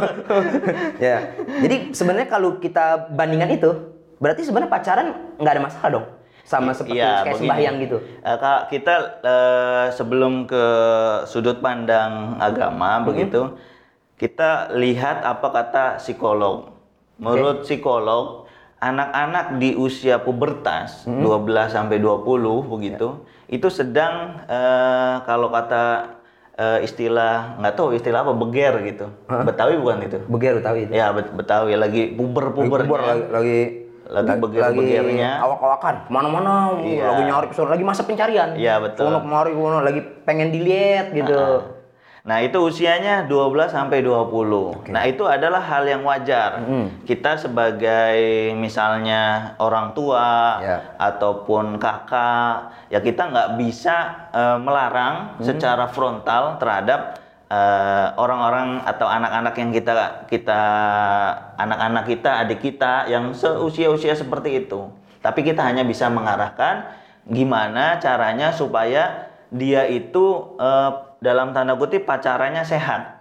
ya. 1.12 1.18
Jadi 1.68 1.76
sebenarnya 1.92 2.28
kalau 2.32 2.64
kita 2.64 3.12
bandingkan 3.12 3.52
itu, 3.52 3.70
berarti 4.24 4.48
sebenarnya 4.48 4.72
pacaran 4.72 5.08
nggak 5.36 5.54
ada 5.60 5.64
masalah 5.64 5.90
dong. 5.92 6.06
Sama 6.48 6.72
seperti 6.74 6.98
Iya, 6.98 7.28
kayak 7.28 7.36
begini. 7.36 7.40
sembahyang 7.46 7.76
gitu. 7.86 7.98
Kak, 8.24 8.62
kita 8.72 8.94
eh, 9.22 9.86
sebelum 9.94 10.34
ke 10.48 10.66
sudut 11.28 11.60
pandang 11.62 12.40
agama 12.40 13.04
begitu, 13.04 13.60
kita 14.16 14.74
lihat 14.74 15.28
apa 15.28 15.48
kata 15.52 15.84
psikolog. 16.02 16.72
Menurut 17.20 17.68
psikolog, 17.68 18.39
anak-anak 18.80 19.46
di 19.56 19.76
usia 19.76 20.18
pubertas 20.18 21.04
12 21.04 21.20
sampai 21.68 21.98
20 21.98 22.24
begitu, 22.66 23.22
itu 23.46 23.68
sedang 23.68 24.40
eh, 24.44 25.16
kalau 25.24 25.48
kata 25.48 26.16
eh, 26.54 26.80
istilah 26.82 27.56
nggak 27.58 27.74
tahu 27.74 27.92
istilah 27.92 28.22
apa 28.22 28.34
beger 28.34 28.74
gitu. 28.86 29.06
Betawi 29.28 29.76
bukan 29.78 30.00
itu? 30.02 30.18
Beger 30.26 30.60
tahu 30.60 30.76
itu. 30.80 30.92
Ya, 30.92 31.12
bet- 31.12 31.32
Betawi 31.32 31.76
lagi 31.76 32.12
puber-pubernya. 32.12 32.84
Puber 32.84 33.02
lagi 33.04 33.20
lagi 33.30 33.60
Lagi 34.10 34.42
beger-begernya. 34.42 35.38
awak-awakan 35.38 35.96
ke 36.02 36.10
mana-mana 36.10 36.74
Iya. 36.82 37.06
lagi 37.06 37.24
nyari 37.24 37.48
lagi 37.54 37.84
masa 37.86 38.02
pencarian 38.02 38.58
Iya, 38.58 38.82
betul. 38.82 39.14
Kemari 39.14 39.54
kono 39.54 39.86
lagi 39.86 40.02
pengen 40.26 40.50
dilihat 40.50 41.14
gitu 41.14 41.38
Nah, 42.20 42.44
itu 42.44 42.60
usianya 42.60 43.24
12 43.24 43.72
sampai 43.72 44.04
20. 44.04 44.92
Nah, 44.92 45.08
itu 45.08 45.24
adalah 45.24 45.64
hal 45.64 45.88
yang 45.88 46.04
wajar. 46.04 46.60
Hmm. 46.60 47.00
Kita 47.08 47.40
sebagai 47.40 48.20
misalnya 48.54 49.56
orang 49.56 49.96
tua 49.96 50.60
Ya. 50.60 50.78
ataupun 51.00 51.80
kakak, 51.80 52.76
ya 52.92 53.00
kita 53.00 53.32
nggak 53.32 53.50
bisa 53.56 54.28
eh, 54.30 54.58
melarang 54.60 55.40
Hmm. 55.40 55.48
secara 55.48 55.88
frontal 55.88 56.60
terhadap 56.60 57.16
eh, 57.50 58.08
orang-orang 58.14 58.84
atau 58.86 59.10
anak-anak 59.10 59.56
yang 59.58 59.72
kita 59.72 59.94
kita 60.28 60.62
anak-anak 61.56 62.04
kita, 62.06 62.30
adik 62.46 62.60
kita 62.62 63.08
yang 63.08 63.34
seusia-usia 63.34 64.14
seperti 64.14 64.68
itu. 64.68 64.92
Tapi 65.20 65.42
kita 65.42 65.66
hanya 65.66 65.82
bisa 65.82 66.08
mengarahkan 66.08 66.86
gimana 67.26 67.98
caranya 67.98 68.52
supaya 68.52 69.28
dia 69.50 69.88
itu 69.88 70.26
eh, 70.62 70.92
dalam 71.20 71.52
tanda 71.52 71.76
kutip 71.76 72.04
pacarannya 72.04 72.64
sehat 72.64 73.20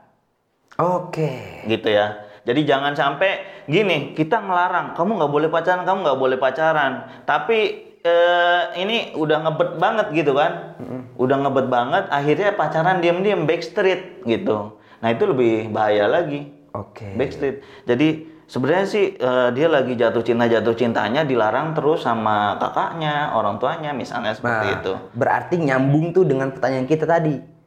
oke 0.78 1.66
gitu 1.66 1.88
ya. 1.90 2.24
Jadi 2.48 2.64
jangan 2.64 2.96
sampai 2.96 3.44
gini 3.68 4.16
kita 4.16 4.40
ngelarang 4.40 4.96
kamu 4.96 5.20
nggak 5.20 5.32
boleh 5.32 5.48
pacaran, 5.52 5.84
kamu 5.84 5.98
nggak 6.00 6.20
boleh 6.22 6.38
pacaran. 6.40 6.92
Tapi 7.28 7.58
eh, 8.00 8.62
ini 8.80 9.12
udah 9.12 9.44
ngebet 9.44 9.76
banget 9.76 10.06
gitu 10.16 10.32
kan, 10.32 10.80
udah 11.20 11.36
ngebet 11.44 11.66
banget. 11.68 12.04
Akhirnya 12.08 12.56
pacaran 12.56 13.04
diam-diam 13.04 13.44
backstreet 13.44 14.24
gitu. 14.24 14.80
Nah 15.04 15.08
itu 15.12 15.28
lebih 15.28 15.68
bahaya 15.68 16.08
lagi 16.08 16.48
oke 16.72 17.20
backstreet. 17.20 17.60
Jadi 17.84 18.08
sebenarnya 18.48 18.86
sih 18.88 19.12
eh, 19.12 19.48
dia 19.52 19.68
lagi 19.68 19.92
jatuh 19.92 20.24
cinta 20.24 20.48
jatuh 20.48 20.72
cintanya 20.72 21.28
dilarang 21.28 21.76
terus 21.76 22.00
sama 22.00 22.56
kakaknya, 22.56 23.36
orang 23.36 23.60
tuanya 23.60 23.92
misalnya 23.92 24.32
seperti 24.32 24.66
Nah, 24.72 24.76
itu. 24.80 24.92
berarti 25.12 25.54
nyambung 25.60 26.16
tuh 26.16 26.24
dengan 26.24 26.48
pertanyaan 26.48 26.88
kita 26.88 27.04
tadi. 27.04 27.57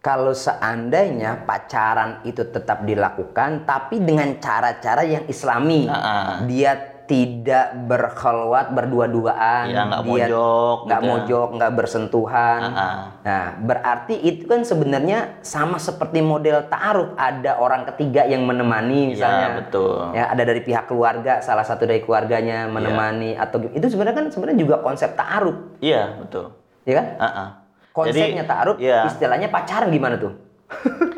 Kalau 0.00 0.32
seandainya 0.32 1.44
pacaran 1.44 2.24
itu 2.24 2.40
tetap 2.48 2.88
dilakukan, 2.88 3.68
tapi 3.68 4.00
dengan 4.00 4.32
cara-cara 4.40 5.04
yang 5.04 5.28
islami, 5.28 5.84
Ah, 5.84 6.00
ah. 6.00 6.32
dia 6.48 6.72
tidak 7.04 7.74
berkhalwat 7.84 8.72
berdua-duaan, 8.72 9.68
Iya, 9.68 9.82
nggak 9.92 10.00
dia 10.00 10.08
mojok 10.08 10.76
nggak 10.86 11.00
gitu 11.02 11.04
ya. 11.04 11.10
mojok, 11.12 11.48
nggak 11.52 11.72
bersentuhan. 11.76 12.60
Ah, 12.64 12.78
ah. 12.80 12.96
Nah, 13.26 13.44
berarti 13.60 14.14
itu 14.16 14.48
kan 14.48 14.64
sebenarnya 14.64 15.42
sama 15.44 15.76
seperti 15.76 16.24
model 16.24 16.64
ta'aruf, 16.64 17.12
ada 17.20 17.60
orang 17.60 17.84
ketiga 17.92 18.24
yang 18.24 18.48
menemani 18.48 19.12
misalnya. 19.12 19.52
Iya, 19.52 19.58
betul. 19.60 20.00
Ya, 20.16 20.24
ada 20.32 20.42
dari 20.48 20.64
pihak 20.64 20.88
keluarga, 20.88 21.44
salah 21.44 21.66
satu 21.66 21.84
dari 21.84 22.00
keluarganya 22.00 22.70
menemani 22.70 23.36
atau 23.36 23.68
itu 23.68 23.84
sebenarnya 23.84 24.16
kan 24.16 24.26
sebenarnya 24.32 24.58
juga 24.64 24.76
konsep 24.80 25.12
ta'aruf, 25.12 25.76
Iya 25.84 26.24
betul. 26.24 26.56
ya 26.88 26.94
kan? 26.96 27.06
Ah, 27.20 27.26
ah. 27.28 27.48
Konsepnya 27.90 28.46
ta'aruf, 28.46 28.76
iya. 28.78 29.06
istilahnya 29.06 29.50
pacaran 29.50 29.90
gimana 29.90 30.16
tuh? 30.16 30.32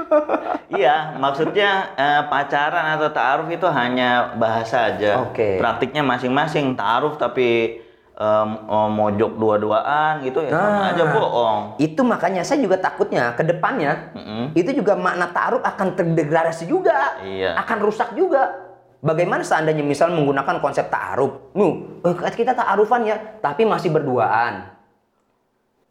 Iya, 0.72 1.20
maksudnya 1.20 1.92
eh, 1.96 2.22
pacaran 2.32 2.96
atau 2.96 3.12
ta'aruf 3.12 3.48
itu 3.52 3.68
hanya 3.68 4.32
bahasa 4.40 4.88
aja. 4.92 5.20
Oke. 5.20 5.60
Praktiknya 5.60 6.00
masing-masing 6.00 6.72
ta'aruf 6.72 7.20
tapi 7.20 7.76
em, 8.16 8.48
oh, 8.68 8.88
mojok 8.88 9.36
dua-duaan 9.36 10.24
gitu 10.24 10.40
ya 10.40 10.56
sama 10.56 10.68
Nah. 10.72 10.88
aja 10.96 11.04
bohong. 11.12 11.58
Itu 11.76 12.00
makanya 12.00 12.40
saya 12.40 12.64
juga 12.64 12.80
takutnya 12.80 13.36
ke 13.36 13.44
depannya 13.44 14.16
Mm-mm. 14.16 14.56
itu 14.56 14.72
juga 14.72 14.96
makna 14.96 15.28
ta'aruf 15.28 15.60
akan 15.60 15.88
terdegradasi 15.92 16.64
juga, 16.64 17.20
Iya. 17.20 17.52
akan 17.60 17.78
rusak 17.84 18.16
juga. 18.16 18.72
Bagaimana 19.02 19.44
seandainya 19.44 19.84
misal 19.84 20.08
menggunakan 20.08 20.56
konsep 20.62 20.88
ta'aruf? 20.88 21.52
Nuh, 21.52 22.00
eh, 22.00 22.32
kita 22.32 22.56
ta'arufan 22.56 23.04
ya, 23.04 23.16
tapi 23.44 23.68
masih 23.68 23.92
berduaan. 23.92 24.72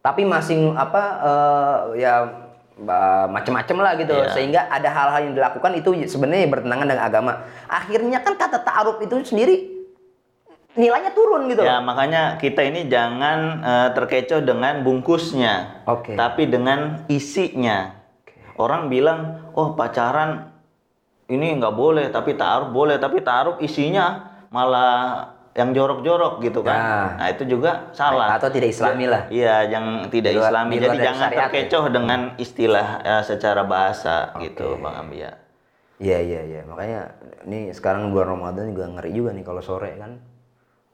Tapi 0.01 0.25
masing 0.25 0.73
apa 0.73 1.01
eh, 1.21 1.77
ya 2.01 2.13
macem-macem 3.29 3.77
lah 3.77 3.93
gitu 3.93 4.17
Iya. 4.17 4.33
sehingga 4.33 4.61
ada 4.65 4.89
hal-hal 4.89 5.29
yang 5.29 5.35
dilakukan 5.37 5.71
itu 5.77 5.93
sebenarnya 6.09 6.49
bertentangan 6.49 6.87
dengan 6.89 7.05
agama. 7.05 7.33
Akhirnya 7.69 8.25
kan 8.25 8.33
kata 8.33 8.65
ta'aruf 8.65 8.97
itu 9.05 9.21
sendiri 9.21 9.69
nilainya 10.73 11.13
turun 11.13 11.45
gitu. 11.51 11.61
Ya 11.61 11.77
makanya 11.83 12.41
kita 12.41 12.65
ini 12.65 12.89
jangan 12.89 13.39
eh, 13.61 13.89
terkecoh 13.93 14.41
dengan 14.41 14.81
bungkusnya, 14.81 15.85
Oke. 15.85 16.17
tapi 16.17 16.49
dengan 16.49 17.05
isinya. 17.07 18.01
orang 18.61 18.93
bilang 18.93 19.49
oh 19.57 19.73
pacaran 19.73 20.53
ini 21.31 21.57
nggak 21.57 21.73
boleh 21.73 22.13
tapi 22.13 22.37
taruh 22.37 22.69
boleh 22.69 23.01
tapi 23.01 23.23
taruh 23.25 23.57
isinya 23.57 24.27
malah 24.53 25.33
yang 25.51 25.75
jorok-jorok 25.75 26.39
gitu 26.39 26.63
kan. 26.63 26.79
Ya. 26.79 26.95
Nah, 27.19 27.27
itu 27.27 27.43
juga 27.43 27.91
salah. 27.91 28.39
Atau 28.39 28.47
tidak 28.51 28.71
islami 28.71 29.03
lah. 29.07 29.27
Iya, 29.27 29.67
yang 29.67 30.07
tidak 30.07 30.31
luar- 30.35 30.47
islami. 30.47 30.73
Jadi 30.79 30.97
jangan 31.03 31.29
ya. 31.31 31.37
terkecoh 31.45 31.85
dengan 31.91 32.19
istilah 32.39 32.87
ya, 33.03 33.17
secara 33.19 33.67
bahasa 33.67 34.31
gitu, 34.39 34.79
Bang 34.79 35.07
Ambia. 35.07 35.41
Iya 36.01 36.17
iya 36.17 36.41
iya 36.41 36.61
makanya 36.65 37.13
ini 37.45 37.69
sekarang 37.77 38.09
bulan 38.09 38.33
Ramadan 38.33 38.73
juga 38.73 38.89
ngeri 38.89 39.13
juga 39.13 39.37
nih 39.37 39.45
kalau 39.45 39.61
sore 39.61 40.01
kan. 40.01 40.17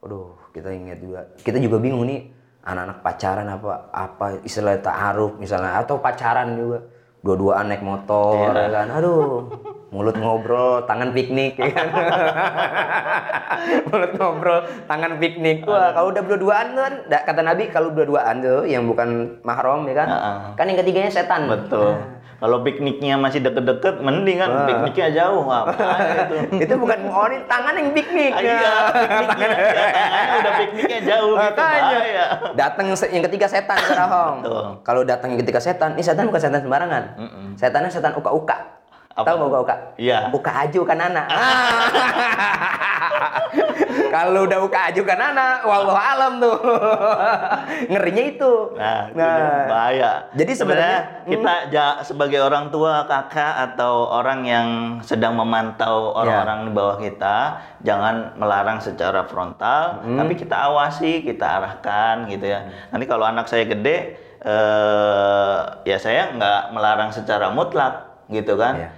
Aduh 0.04 0.36
kita 0.52 0.68
ingat 0.68 1.00
juga 1.00 1.32
kita 1.40 1.64
juga 1.64 1.80
bingung 1.80 2.04
nih 2.04 2.28
anak-anak 2.68 3.00
pacaran 3.00 3.48
apa 3.48 3.88
apa 3.96 4.44
istilah 4.44 4.76
ta'aruf 4.84 5.40
misalnya 5.40 5.80
atau 5.80 6.04
pacaran 6.04 6.60
juga 6.60 6.84
dua-duaan 7.24 7.72
naik 7.72 7.84
motor 7.86 8.52
ya 8.52 8.68
kan 8.68 8.88
aduh 8.92 9.48
mulut 9.88 10.20
ngobrol 10.20 10.84
tangan 10.84 11.16
piknik 11.16 11.56
ya 11.56 11.72
kan 11.78 11.88
mulut 13.88 14.12
ngobrol 14.20 14.60
tangan 14.84 15.16
piknik 15.16 15.64
wah 15.64 15.96
kalau 15.96 16.12
udah 16.12 16.22
berdua-duaan 16.28 16.68
kan 16.76 16.94
kata 17.08 17.40
Nabi 17.40 17.72
kalau 17.72 17.96
berdua-duaan 17.96 18.44
tuh 18.44 18.68
yang 18.68 18.84
bukan 18.84 19.40
mahram 19.48 19.88
ya 19.88 19.96
kan 19.96 20.08
Heeh. 20.12 20.38
kan 20.60 20.66
yang 20.68 20.78
ketiganya 20.84 21.12
setan 21.12 21.48
Betul. 21.48 21.96
Kalau 22.38 22.62
pikniknya 22.62 23.18
masih 23.18 23.42
deket-deket, 23.42 23.98
mending 23.98 24.38
kan 24.38 24.70
pikniknya 24.70 25.10
jauh. 25.10 25.42
Apa 25.50 25.74
itu? 26.30 26.70
itu 26.70 26.74
bukan 26.78 27.10
ngorin 27.10 27.42
tangan 27.50 27.74
yang 27.74 27.90
piknik 27.98 28.30
Ah, 28.30 28.42
Iya, 28.46 28.74
pikniknya, 28.94 29.48
ya, 29.50 29.66
tangannya 29.98 30.36
udah 30.38 30.54
pikniknya 30.62 31.00
jauh 31.02 31.34
gitu. 31.34 31.42
Makanya. 31.50 31.82
Bahaya. 31.98 32.26
Datang 32.54 32.86
yang 32.94 33.24
ketiga 33.26 33.48
setan 33.50 33.82
Sarahong. 33.82 34.46
Kalau 34.86 35.02
datang 35.02 35.34
yang 35.34 35.42
ketiga 35.42 35.58
setan, 35.58 35.98
ini 35.98 36.06
setan 36.06 36.30
bukan 36.30 36.38
setan 36.38 36.62
sembarangan. 36.62 37.04
Setannya 37.58 37.90
setan 37.90 38.14
uka-uka. 38.14 38.77
Apa? 39.18 39.26
Tahu 39.26 39.36
nggak 39.36 39.50
uka-uka? 39.50 39.76
Iya. 39.98 40.20
Uka 40.30 40.52
aju 40.62 40.82
kan 40.86 41.00
anak. 41.02 41.26
Kalau 44.08 44.46
udah 44.46 44.60
uka 44.62 44.80
aju 44.90 45.02
kan 45.04 45.20
anak, 45.20 45.66
wallahu 45.66 45.98
alam 45.98 46.38
tuh. 46.38 46.56
Ngerinya 47.92 48.24
itu. 48.24 48.54
Nah, 48.74 49.10
itu 49.10 49.18
dia, 49.18 49.66
bahaya. 49.68 50.12
Jadi 50.34 50.52
sebenarnya 50.54 50.98
kita 51.26 51.54
ja- 51.70 52.00
sebagai 52.02 52.40
orang 52.40 52.70
tua, 52.70 53.04
kakak 53.06 53.74
atau 53.74 54.08
orang 54.08 54.46
yang 54.46 54.68
sedang 55.02 55.34
memantau 55.34 56.14
Ya. 56.14 56.16
orang-orang 56.16 56.60
di 56.64 56.72
bawah 56.72 56.98
kita, 56.98 57.38
jangan 57.82 58.16
melarang 58.36 58.80
secara 58.80 59.26
frontal, 59.26 60.02
Hmm. 60.02 60.16
tapi 60.16 60.34
kita 60.36 60.56
awasi, 60.56 61.22
kita 61.22 61.58
arahkan 61.58 62.30
gitu 62.30 62.48
ya. 62.48 62.64
Nanti 62.90 63.06
kalau 63.06 63.26
anak 63.26 63.46
saya 63.46 63.66
gede, 63.66 64.18
eh, 64.40 65.58
ya 65.84 65.98
saya 65.98 66.32
nggak 66.32 66.62
melarang 66.72 67.10
secara 67.10 67.50
mutlak 67.50 68.08
gitu 68.30 68.56
kan. 68.56 68.76
Iya. 68.78 68.90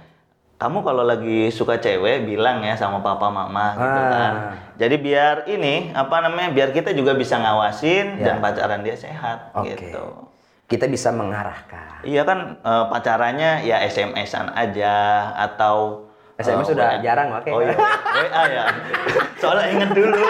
Kamu 0.60 0.84
kalau 0.84 1.00
lagi 1.02 1.48
suka 1.48 1.80
cewek 1.80 2.28
bilang 2.28 2.60
ya 2.60 2.76
sama 2.76 3.00
papa 3.00 3.26
mama 3.26 3.72
gitu 3.72 3.80
Ah. 3.98 4.12
kan. 4.12 4.32
Jadi 4.76 4.96
biar 4.98 5.48
ini 5.48 5.88
apa 5.90 6.20
namanya 6.20 6.52
biar 6.52 6.68
kita 6.70 6.92
juga 6.92 7.16
bisa 7.16 7.34
ngawasin 7.34 8.20
Ya. 8.20 8.28
dan 8.28 8.36
pacaran 8.38 8.84
dia 8.84 8.92
sehat 8.92 9.56
Oke. 9.56 9.72
gitu. 9.74 10.28
kita 10.68 10.86
bisa 10.86 11.10
mengarahkan. 11.10 12.04
Iya 12.04 12.22
kan 12.22 12.60
eh, 12.60 12.84
pacarannya 12.86 13.64
ya 13.64 13.82
SMS-an 13.82 14.54
aja 14.54 14.94
atau 15.34 16.06
SMS 16.40 16.66
eh, 16.66 16.70
sudah 16.72 16.88
WA. 16.96 17.02
jarang 17.04 17.28
pakai. 17.36 17.50
Oh 17.52 17.60
iya, 17.60 17.76
WA 17.76 18.42
ya. 18.48 18.64
Soalnya 19.36 19.66
inget 19.70 19.90
dulu. 19.92 20.20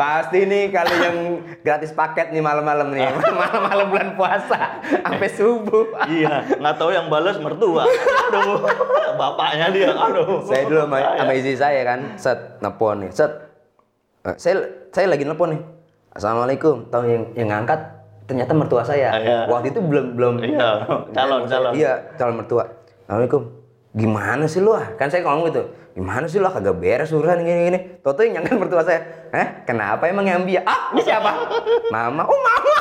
Pasti 0.00 0.38
nih 0.44 0.68
kalau 0.74 0.94
yang 0.98 1.16
gratis 1.64 1.94
paket 1.94 2.34
nih 2.34 2.42
malam-malam 2.44 2.92
nih, 2.92 3.08
malam-malam 3.40 3.86
bulan 3.88 4.10
puasa 4.18 4.82
sampai 4.82 5.28
subuh. 5.32 5.86
iya, 6.10 6.44
nggak 6.44 6.74
tahu 6.76 6.90
yang 6.92 7.08
balas 7.08 7.40
mertua. 7.40 7.86
Aduh, 7.86 8.66
bapaknya 9.16 9.72
dia. 9.72 9.90
Aduh. 9.94 10.44
saya 10.44 10.68
dulu 10.68 10.84
sama, 10.84 10.98
sama 11.16 11.32
istri 11.32 11.54
saya 11.56 11.80
kan 11.86 12.00
set 12.20 12.60
nelpon 12.60 13.06
nih 13.06 13.10
set 13.14 13.46
Eh, 14.26 14.34
saya 14.42 14.54
saya 14.90 15.06
lagi 15.06 15.22
nelpon 15.22 15.54
nih 15.54 15.62
assalamualaikum 16.10 16.90
tahu 16.90 17.06
yang 17.06 17.24
yang 17.38 17.46
ngangkat 17.46 17.78
ternyata 18.26 18.52
mertua 18.52 18.82
saya. 18.82 19.08
Ah, 19.14 19.20
iya. 19.22 19.38
waktu 19.46 19.70
itu 19.72 19.80
belum 19.80 20.18
belum. 20.18 20.34
Iya, 20.42 20.68
calon, 21.16 21.46
calon. 21.46 21.72
iya 21.72 21.92
calon 22.18 22.42
mertua. 22.42 22.66
Assalamualaikum. 23.06 23.42
Gimana 23.96 24.44
sih 24.44 24.60
lu 24.60 24.76
ah? 24.76 24.92
Kan 24.98 25.08
saya 25.08 25.24
ngomong 25.24 25.48
gitu. 25.48 25.62
Gimana 25.96 26.28
sih 26.28 26.36
lu 26.42 26.50
ah, 26.50 26.52
kagak 26.52 26.76
beres 26.76 27.14
urusan 27.14 27.46
gini 27.46 27.60
gini. 27.70 27.78
Toto 28.02 28.20
yang 28.26 28.42
nyangka 28.42 28.58
mertua 28.58 28.82
saya. 28.84 29.00
Eh 29.32 29.64
kenapa 29.64 30.04
emang 30.10 30.26
yang 30.26 30.44
dia 30.44 30.60
ah 30.66 30.92
ini 30.92 31.00
siapa? 31.00 31.30
Mama. 31.94 32.26
Oh 32.28 32.38
mama. 32.42 32.76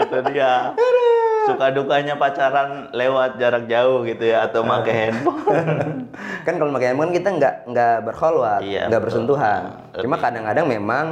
Gitu 0.00 0.16
dia. 0.32 0.72
Suka 1.42 1.74
dukanya 1.74 2.14
pacaran 2.16 2.94
lewat 2.94 3.34
jarak 3.36 3.66
jauh 3.66 4.06
gitu 4.06 4.30
ya 4.30 4.46
atau 4.46 4.62
pakai 4.62 4.94
handphone. 5.10 6.06
kan 6.42 6.54
kalau 6.58 6.70
pakai 6.70 6.92
handphone 6.92 7.14
kita 7.14 7.28
nggak 7.30 7.54
nggak 7.70 7.96
berkholwat 8.04 8.60
Iya, 8.62 8.90
nggak 8.90 9.02
bersentuhan. 9.02 9.62
Nah, 9.90 10.00
cuma 10.02 10.16
kadang-kadang 10.18 10.66
memang 10.66 11.04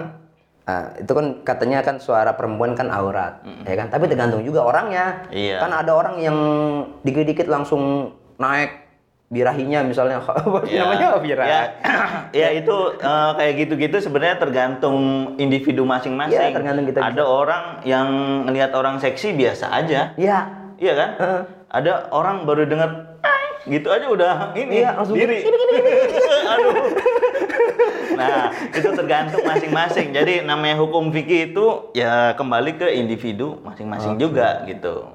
ah, 0.67 0.93
itu 0.95 1.11
kan 1.11 1.27
katanya 1.43 1.83
kan 1.83 1.97
suara 1.99 2.35
perempuan 2.35 2.75
kan 2.75 2.91
aurat 2.91 3.41
ya 3.65 3.75
kan? 3.75 3.89
Tapi 3.89 4.07
tergantung 4.07 4.43
juga 4.43 4.63
orangnya. 4.63 5.27
Iya. 5.31 5.63
kan 5.63 5.71
ada 5.73 5.93
orang 5.95 6.19
yang 6.19 6.37
dikit-dikit 7.03 7.47
langsung 7.47 8.15
naik 8.37 8.87
birahinya 9.31 9.87
misalnya. 9.87 10.19
Apa 10.27 10.67
sih 10.67 10.75
Ya, 10.75 10.91
namanya? 10.91 11.07
Birahi 11.23 11.51
ya, 11.51 11.63
ya 12.35 12.49
itu 12.51 12.77
eh, 12.99 13.31
kayak 13.39 13.55
gitu-gitu 13.63 13.97
sebenarnya 14.03 14.37
tergantung 14.39 14.99
individu 15.39 15.87
masing-masing. 15.87 16.35
Iya, 16.35 16.55
tergantung 16.55 16.87
kita 16.87 16.99
Ada 16.99 17.23
orang 17.23 17.65
yang 17.87 18.09
ngelihat 18.51 18.75
orang 18.75 18.99
seksi 18.99 19.35
biasa 19.35 19.71
aja, 19.71 20.15
ya 20.19 20.39
iya 20.81 20.93
kan? 20.99 21.11
Ada 21.71 22.11
orang 22.11 22.51
baru 22.51 22.67
dengar 22.67 23.10
gitu 23.63 23.89
aja 23.89 24.07
udah 24.07 24.35
ini 24.55 24.81
Iya, 24.81 24.91
langsung 24.95 25.15
diri. 25.15 25.45
Aduh. 26.53 26.75
Nah, 28.13 28.53
itu 28.67 28.89
tergantung 28.91 29.43
masing-masing. 29.43 30.07
Jadi 30.11 30.35
namanya 30.43 30.77
hukum 30.77 31.09
fikih 31.09 31.51
itu 31.51 31.67
ya 31.93 32.33
kembali 32.35 32.77
ke 32.77 32.89
individu 32.91 33.61
masing-masing 33.63 34.17
juga 34.17 34.65
gitu. 34.65 35.09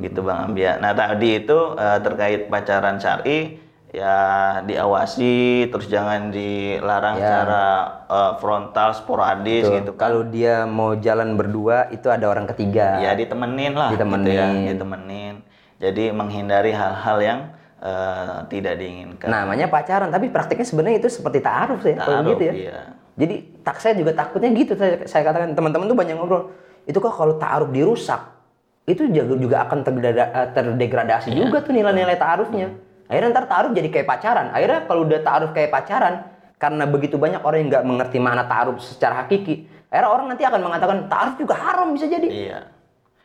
Gitu 0.00 0.18
Bang 0.20 0.48
Ambia. 0.48 0.76
Nah, 0.78 0.92
tadi 0.92 1.38
itu 1.38 1.58
eh, 1.74 1.98
terkait 2.00 2.46
pacaran 2.46 2.96
syar'i 2.96 3.58
ya 3.92 4.16
diawasi 4.64 5.68
terus 5.68 5.84
jangan 5.86 6.32
dilarang 6.32 7.12
Ya. 7.14 7.20
secara 7.22 7.64
eh, 8.06 8.32
frontal 8.38 8.88
sporadis 8.92 9.64
Tuh, 9.64 9.76
gitu 9.76 9.92
kalau 9.94 10.24
dia 10.24 10.64
mau 10.64 10.96
jalan 10.96 11.36
berdua 11.36 11.88
itu 11.88 12.08
ada 12.08 12.24
orang 12.26 12.48
ketiga 12.48 12.96
Ya 12.98 13.12
ditemenin 13.12 13.72
lah 13.72 13.92
Ditemenin. 13.92 14.24
gitu 14.24 14.32
ya, 14.32 14.46
ditemenin. 14.72 15.34
Jadi 15.76 16.04
menghindari 16.08 16.72
hal-hal 16.72 17.18
yang 17.20 17.40
eh, 17.82 18.38
tidak 18.46 18.74
diinginkan. 18.78 19.28
namanya 19.28 19.66
pacaran 19.66 20.08
tapi 20.08 20.30
praktiknya 20.30 20.66
sebenarnya 20.66 20.98
itu 21.02 21.08
seperti 21.10 21.42
taaruf 21.42 21.82
sih 21.82 21.98
kalau 21.98 22.22
Ta'aruf, 22.22 22.30
gitu 22.38 22.42
ya 22.48 22.54
iya. 22.54 22.78
Jadi 23.12 23.60
tak 23.60 23.76
saya 23.76 23.92
juga 23.92 24.16
takutnya 24.16 24.48
gitu 24.56 24.72
saya, 24.72 25.04
saya 25.04 25.20
katakan 25.28 25.52
teman-teman 25.52 25.84
tuh 25.84 25.92
banyak 25.92 26.16
ngobrol. 26.16 26.48
Itu 26.88 26.96
kok 26.96 27.12
kalau 27.12 27.36
taaruf 27.36 27.68
dirusak 27.68 28.24
itu 28.88 29.04
juga 29.12 29.36
juga 29.36 29.56
akan 29.68 29.84
eh, 29.84 30.48
terdegradasi 30.56 31.28
Iya. 31.30 31.46
juga 31.46 31.60
tuh 31.60 31.76
nilai-nilai 31.76 32.16
taarufnya. 32.16 32.72
Akhirnya 33.12 33.28
ntar 33.36 33.44
taaruf 33.46 33.76
jadi 33.76 33.88
kayak 33.92 34.08
pacaran. 34.08 34.46
Akhirnya 34.56 34.88
kalau 34.88 35.04
udah 35.04 35.20
taaruf 35.20 35.50
kayak 35.52 35.68
pacaran 35.68 36.24
karena 36.56 36.84
begitu 36.88 37.20
banyak 37.20 37.44
orang 37.44 37.58
yang 37.60 37.68
nggak 37.68 37.84
mengerti 37.84 38.18
makna 38.22 38.48
taaruf 38.48 38.80
secara 38.80 39.26
hakiki, 39.26 39.68
akhirnya 39.92 40.08
orang 40.08 40.26
nanti 40.32 40.42
akan 40.48 40.60
mengatakan 40.62 40.98
taaruf 41.12 41.34
juga 41.36 41.54
haram 41.58 41.92
bisa 41.92 42.08
jadi. 42.08 42.28
Iya. 42.32 42.58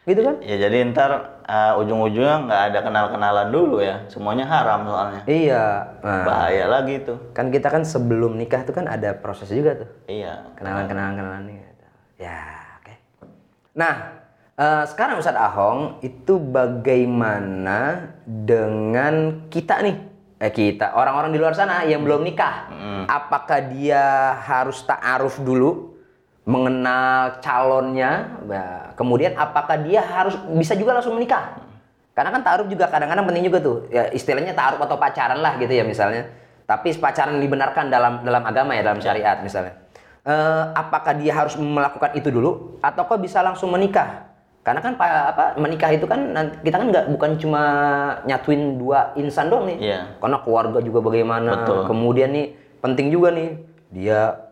Gitu 0.08 0.24
kan? 0.24 0.40
Ya 0.40 0.56
jadi 0.56 0.88
ntar 0.96 1.44
eh, 1.44 1.80
ujung-ujungnya 1.84 2.48
nggak 2.48 2.62
ada 2.72 2.80
kenal-kenalan 2.80 3.48
dulu 3.52 3.84
ya. 3.84 4.08
Semuanya 4.08 4.48
haram 4.48 4.88
soalnya. 4.88 5.22
Iya. 5.28 5.66
Nah, 6.00 6.24
Bahaya 6.24 6.66
lagi 6.72 7.04
tuh. 7.04 7.20
kan 7.36 7.52
kita 7.52 7.68
kan 7.68 7.84
sebelum 7.84 8.40
nikah 8.40 8.64
tuh 8.64 8.72
kan 8.72 8.88
ada 8.88 9.12
proses 9.20 9.52
juga 9.52 9.84
tuh. 9.84 9.90
Iya. 10.08 10.56
kenalan-kenalan 10.56 11.14
kenalan 11.20 11.42
nih. 11.52 11.56
Ya, 12.18 12.40
oke. 12.80 12.94
Nah, 13.76 13.96
eh, 14.56 14.84
sekarang 14.88 15.20
Ustadz 15.20 15.44
Ahong 15.44 16.00
itu 16.00 16.40
bagaimana 16.40 18.10
dengan 18.24 19.44
kita 19.52 19.84
nih? 19.84 19.98
Eh 20.38 20.54
kita, 20.54 20.94
orang-orang 20.94 21.34
di 21.34 21.40
luar 21.42 21.52
sana 21.52 21.82
yang 21.84 22.06
belum 22.06 22.22
nikah. 22.24 22.70
Apakah 23.10 23.74
dia 23.74 24.38
harus 24.40 24.86
ta'aruf 24.86 25.42
dulu 25.42 25.97
mengenal 26.48 27.44
calonnya? 27.44 28.40
Nah, 28.48 28.96
kemudian 28.96 29.36
apakah 29.36 29.76
dia 29.84 30.00
harus 30.00 30.40
bisa 30.56 30.74
juga 30.80 30.96
langsung 30.96 31.20
menikah? 31.20 31.60
Karena 32.16 32.34
kan 32.34 32.42
ta'aruf 32.42 32.72
juga 32.72 32.88
kadang-kadang 32.88 33.28
penting 33.28 33.46
juga 33.52 33.60
tuh. 33.62 33.78
Ya 33.92 34.10
istilahnya 34.10 34.56
ta'aruf 34.56 34.80
atau 34.80 34.96
pacaran 34.96 35.44
lah 35.44 35.60
gitu 35.60 35.70
ya 35.70 35.84
misalnya. 35.84 36.26
Tapi 36.66 36.96
pacaran 36.98 37.38
dibenarkan 37.38 37.92
dalam 37.92 38.24
dalam 38.24 38.44
agama 38.48 38.74
ya, 38.74 38.82
dalam 38.82 39.04
syariat 39.04 39.38
misalnya. 39.44 39.76
Eh, 40.28 40.64
apakah 40.74 41.14
dia 41.16 41.36
harus 41.36 41.56
melakukan 41.60 42.16
itu 42.16 42.32
dulu 42.32 42.80
ataukah 42.82 43.20
bisa 43.20 43.44
langsung 43.44 43.70
menikah? 43.70 44.28
Karena 44.66 44.84
kan 44.84 45.00
pa- 45.00 45.32
apa 45.32 45.46
menikah 45.56 45.96
itu 45.96 46.04
kan 46.04 46.36
kita 46.60 46.76
kan 46.76 46.88
nggak 46.92 47.06
bukan 47.16 47.32
cuma 47.40 47.62
nyatuin 48.28 48.76
dua 48.76 49.16
insan 49.16 49.48
dong 49.48 49.68
nih. 49.68 49.78
Iya. 49.80 50.00
Karena 50.20 50.44
keluarga 50.44 50.80
juga 50.84 51.00
bagaimana. 51.00 51.64
Betul. 51.64 51.80
Kemudian 51.88 52.36
nih 52.36 52.48
penting 52.84 53.08
juga 53.14 53.32
nih 53.32 53.50
dia 53.94 54.47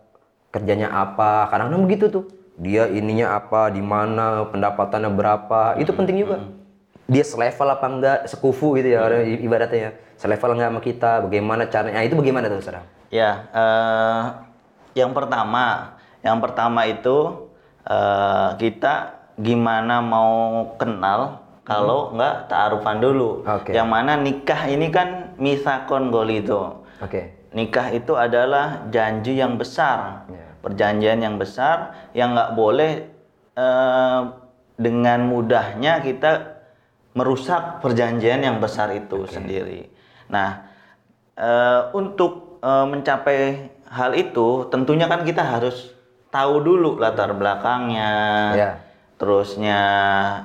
kerjanya 0.55 0.87
apa. 0.87 1.51
Kadang-kadang 1.51 1.83
begitu 1.83 2.07
tuh. 2.07 2.25
dia 2.55 2.87
ininya 2.87 3.35
apa, 3.35 3.67
di 3.67 3.83
mana, 3.83 4.47
pendapatannya 4.47 5.11
berapa, 5.11 5.75
itu 5.75 5.91
penting 5.91 6.23
juga. 6.23 6.39
Dia 7.03 7.27
selevel 7.27 7.67
apa 7.67 7.85
enggak, 7.91 8.19
sekufu 8.31 8.79
gitu 8.79 8.95
ya 8.95 9.03
i- 9.19 9.43
ibaratnya 9.43 9.79
ya. 9.79 9.91
Selevel 10.15 10.55
enggak 10.55 10.69
sama 10.71 10.79
kita, 10.79 11.11
bagaimana 11.27 11.67
caranya? 11.67 11.99
Nah, 11.99 12.07
itu 12.07 12.15
bagaimana 12.15 12.47
tuh, 12.47 12.63
Saudara? 12.63 12.87
Ya, 13.11 13.43
eh, 13.51 14.21
yang 14.95 15.11
pertama, 15.11 15.99
yang 16.23 16.39
pertama 16.39 16.87
itu 16.87 17.43
eh, 17.83 18.49
kita 18.55 18.93
gimana 19.35 19.99
mau 19.99 20.71
kenal 20.79 21.43
kalau 21.67 22.15
nggak 22.15 22.47
taarufan 22.47 23.03
dulu. 23.03 23.43
Oke. 23.43 23.75
Yang 23.75 23.87
mana 23.91 24.15
nikah 24.15 24.61
ini 24.65 24.87
kan 24.89 25.35
misakon 25.35 26.07
golito. 26.07 26.87
Oke. 27.03 27.35
Nikah 27.51 27.91
itu 27.91 28.15
adalah 28.15 28.87
janji 28.89 29.35
yang 29.35 29.59
besar, 29.59 30.23
Ya. 30.31 30.44
Perjanjian 30.65 31.21
yang 31.21 31.37
besar 31.37 32.09
yang 32.17 32.33
nggak 32.33 32.57
boleh 32.57 32.91
eh, 33.53 34.21
dengan 34.75 35.19
mudahnya 35.29 36.01
kita 36.01 36.57
merusak 37.15 37.79
perjanjian 37.85 38.41
yang 38.43 38.57
besar 38.57 38.91
itu 38.91 39.29
sendiri. 39.29 39.87
Nah, 40.27 40.65
eh, 41.37 41.81
untuk 41.93 42.57
eh, 42.65 42.85
mencapai 42.89 43.69
hal 43.93 44.11
itu, 44.17 44.65
tentunya 44.73 45.05
kan 45.05 45.21
kita 45.21 45.45
harus 45.45 45.93
tahu 46.33 46.59
dulu 46.59 46.97
latar 46.99 47.31
belakangnya, 47.37 48.11
Ya. 48.57 48.71
terusnya 49.21 49.81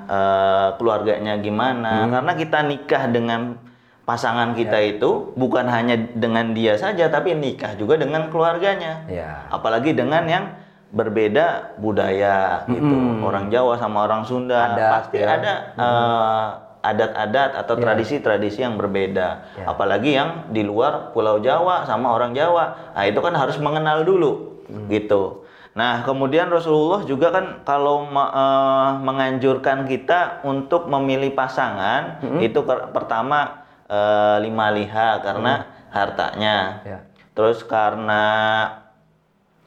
eh, 0.06 0.68
keluarganya 0.78 1.40
gimana. 1.42 2.06
Karena 2.06 2.33
kita 2.37 2.59
nikah 2.62 3.09
dengan 3.11 3.59
pasangan 4.04 4.52
kita 4.52 4.78
itu 4.80 5.30
bukan 5.36 5.66
hanya 5.70 5.96
dengan 6.16 6.52
dia 6.52 6.74
saja, 6.74 7.06
tapi 7.06 7.36
nikah 7.36 7.76
juga 7.76 8.00
dengan 8.00 8.26
keluarganya. 8.32 9.06
Ya. 9.06 9.46
Apalagi 9.48 9.94
dengan 9.94 10.26
yang 10.26 10.44
berbeda 10.90 11.78
budaya 11.78 12.66
gitu. 12.66 13.22
Orang 13.22 13.46
Jawa 13.48 13.78
sama 13.78 14.10
orang 14.10 14.26
Sunda 14.26 14.74
Adat, 14.74 14.90
pasti 14.90 15.22
ya. 15.22 15.38
ada 15.38 15.52
eh, 15.78 16.46
adat-adat 16.80 17.50
atau 17.60 17.74
tradisi-tradisi 17.78 18.64
yang 18.64 18.74
berbeda. 18.74 19.28
Ya. 19.54 19.64
Apalagi 19.70 20.16
yang 20.16 20.50
di 20.50 20.66
luar 20.66 21.12
Pulau 21.14 21.38
Jawa 21.38 21.86
sama 21.86 22.10
orang 22.10 22.34
Jawa. 22.34 22.96
Nah, 22.96 23.04
itu 23.06 23.20
kan 23.22 23.34
harus 23.36 23.60
mengenal 23.60 24.02
dulu 24.02 24.50
Hmm. 24.70 24.86
gitu. 24.86 25.42
Nah, 25.74 26.02
kemudian 26.02 26.46
Rasulullah 26.50 27.02
juga 27.02 27.30
kan 27.30 27.62
kalau 27.62 28.06
eh, 28.10 28.90
menganjurkan 28.98 29.86
kita 29.86 30.42
untuk 30.42 30.90
memilih 30.90 31.30
pasangan 31.34 32.18
Hmm. 32.22 32.38
itu 32.42 32.62
pertama 32.90 33.59
eh, 33.90 34.37
lima 34.46 34.70
liha 34.70 35.18
karena 35.20 35.66
hartanya. 35.90 36.57
Ya. 36.87 36.98
Terus 37.35 37.66
karena 37.66 38.22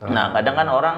nah 0.04 0.36
kadang 0.36 0.56
kan 0.60 0.68
orang 0.68 0.98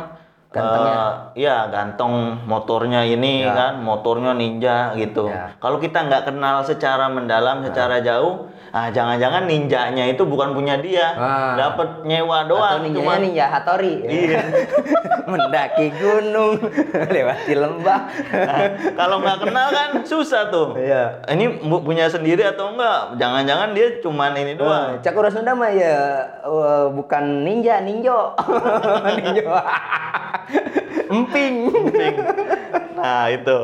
Gantengnya. 0.56 0.96
eh, 0.96 1.12
ya 1.38 1.68
ganteng 1.68 2.14
motornya 2.44 3.04
ini 3.04 3.44
Ya. 3.44 3.52
kan 3.52 3.74
motornya 3.78 4.32
ninja 4.32 4.96
gitu. 4.96 5.28
Ya. 5.28 5.52
Kalau 5.58 5.78
kita 5.78 6.02
nggak 6.02 6.24
kenal 6.26 6.62
secara 6.62 7.06
mendalam, 7.08 7.60
secara 7.62 8.00
jauh, 8.00 8.48
ah 8.72 8.88
jangan-jangan 8.88 9.44
ninjanya 9.44 10.08
itu 10.08 10.24
bukan 10.24 10.52
punya 10.52 10.76
dia, 10.78 11.12
Ah. 11.14 11.54
dapat 11.56 12.02
nyewa 12.02 12.42
Atau 12.42 12.56
doang. 12.56 12.80
ninjanya 12.82 13.04
cuman- 13.06 13.22
ninja 13.22 13.46
Hattori. 13.46 13.96
Iya. 14.08 14.40
Mendaki 15.26 15.90
gunung, 15.92 16.62
lewati 17.12 17.54
lembah. 17.54 18.00
Nah, 18.30 18.62
kalau 18.94 19.18
nggak 19.20 19.40
kenal 19.42 19.68
kan 19.70 19.90
susah 20.06 20.48
tuh. 20.48 20.78
Iya. 20.78 21.26
Ini 21.28 21.46
punya 21.66 22.06
sendiri 22.06 22.46
atau 22.46 22.70
enggak? 22.70 23.18
Jangan-jangan 23.18 23.74
dia 23.74 24.00
cuman 24.00 24.32
ini 24.36 24.54
doang. 24.54 24.70
Wah, 24.94 25.02
Cakura 25.02 25.28
Sunda 25.28 25.52
mah 25.52 25.68
ya 25.68 25.98
eh, 26.40 26.86
bukan 26.90 27.42
ninja, 27.42 27.82
ninjo. 27.82 28.38
ninjo. 29.12 29.50
Emping. 31.06 31.56
Nah 32.96 33.30
itu 33.30 33.58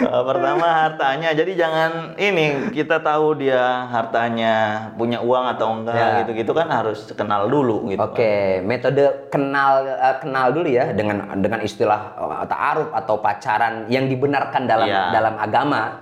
Eh, 0.00 0.22
pertama 0.24 0.64
hartanya. 0.64 1.36
Jadi 1.36 1.52
jangan 1.60 2.16
ini 2.16 2.72
kita 2.72 3.04
tahu 3.04 3.36
dia 3.36 3.84
hartanya 3.84 4.88
punya 4.96 5.20
uang 5.20 5.44
atau 5.52 5.76
enggak 5.76 5.92
Ya. 5.92 6.08
gitu-gitu 6.24 6.56
kan 6.56 6.72
harus 6.72 7.04
kenal 7.12 7.52
dulu 7.52 7.92
gitu. 7.92 8.00
Oke, 8.00 8.64
metode 8.64 9.28
kenal 9.28 9.84
eh, 9.84 10.16
kenal 10.24 10.56
dulu 10.56 10.64
ya 10.64 10.96
dengan 10.96 11.28
dengan 11.36 11.60
istilah 11.60 12.16
eh, 12.16 12.44
ta'aruf 12.48 12.88
atau 12.96 13.20
pacaran 13.20 13.84
yang 13.92 14.08
dibenarkan 14.08 14.64
dalam 14.64 14.88
Iya. 14.88 15.04
dalam 15.12 15.34
agama. 15.36 16.00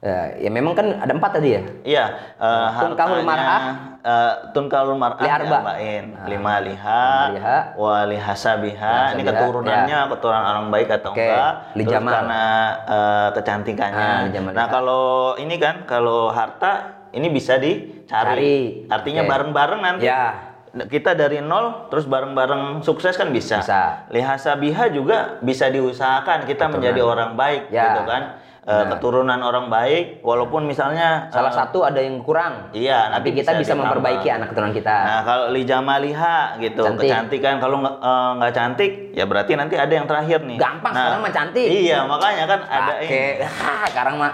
Eh, 0.00 0.40
ya 0.40 0.48
memang 0.48 0.72
kan 0.72 0.96
ada 0.96 1.12
empat 1.12 1.36
tadi 1.36 1.52
ya. 1.52 1.62
Iya, 1.84 2.04
eh, 2.40 2.68
Tunkahul 2.80 3.20
hartanya 3.20 3.28
mar'ah. 3.28 3.62
eh, 4.00 4.32
tunkahul 4.56 4.96
mar'ah 4.96 5.20
Li 5.20 5.28
arba. 5.28 5.44
diarbain. 5.60 6.04
Nah. 6.16 6.24
lima 6.24 6.54
liha, 6.56 7.04
Lima 7.04 7.36
liha. 7.36 7.58
wa 7.76 7.96
lihasabiha. 8.08 8.96
Ini 9.12 9.22
keturunannya 9.22 9.98
keturunan 10.08 10.44
orang 10.46 10.66
baik 10.72 10.88
atau 10.90 11.12
Oke, 11.12 11.20
enggak? 11.20 11.52
li 11.76 11.84
Terus 11.84 12.00
karena 12.00 12.42
eh, 12.88 13.28
kecantikannya. 13.36 14.08
Ah, 14.32 14.52
nah, 14.56 14.66
kalau 14.72 15.04
ini 15.36 15.60
kan 15.60 15.84
kalau 15.84 16.32
harta 16.32 16.72
ini 17.12 17.28
bisa 17.28 17.60
dicari. 17.60 18.08
Cari. 18.08 18.58
Artinya 18.88 19.20
Oke. 19.20 19.28
bareng-bareng 19.28 19.80
nanti. 19.84 20.08
Ya. 20.08 20.48
Kita 20.70 21.12
dari 21.12 21.42
nol 21.42 21.92
terus 21.92 22.06
bareng-bareng 22.06 22.80
sukses 22.80 23.20
kan 23.20 23.28
bisa. 23.28 23.60
Bisa. 23.60 24.08
Lihasabiha 24.08 24.88
juga 24.88 25.36
bisa 25.42 25.68
diusahakan 25.68 26.48
kita 26.48 26.72
menjadi 26.72 27.04
orang 27.04 27.36
baik 27.36 27.68
Ya. 27.68 27.84
gitu 27.92 28.08
kan. 28.08 28.39
Eh, 28.70 28.86
keturunan 28.86 29.40
orang 29.42 29.66
baik 29.66 30.22
walaupun 30.22 30.62
misalnya 30.62 31.26
Salah 31.34 31.50
eh, 31.50 31.58
satu 31.58 31.82
ada 31.82 31.98
yang 31.98 32.22
kurang. 32.22 32.70
Iya, 32.70 33.10
Tapi 33.18 33.34
kita 33.34 33.58
bisa 33.58 33.74
bisa, 33.74 33.74
memperbaiki 33.74 34.30
anak 34.30 34.54
keturunan 34.54 34.70
kita. 34.70 34.94
Nah, 34.94 35.20
kalau 35.26 35.44
li 35.50 35.66
jamaliha 35.66 36.54
gitu, 36.62 36.86
Cantik. 36.86 37.10
kecantikan 37.10 37.58
kalau 37.58 37.82
nggak 37.82 37.94
nggak 38.38 38.52
cantik, 38.54 38.92
ya 39.10 39.26
berarti 39.26 39.58
nanti 39.58 39.74
ada 39.74 39.90
yang 39.90 40.06
terakhir 40.06 40.46
nih. 40.46 40.54
Gampang, 40.54 40.92
Nah, 40.94 41.02
sekarang 41.02 41.20
mah 41.20 41.32
cantik. 41.34 41.66
Iya, 41.66 41.98
makanya 42.06 42.44
kan 42.46 42.60
ada 42.62 42.92
Pakai 42.94 43.10
ini. 43.10 43.42
ah, 43.42 43.84
sekarang 43.90 44.14
mah 44.16 44.32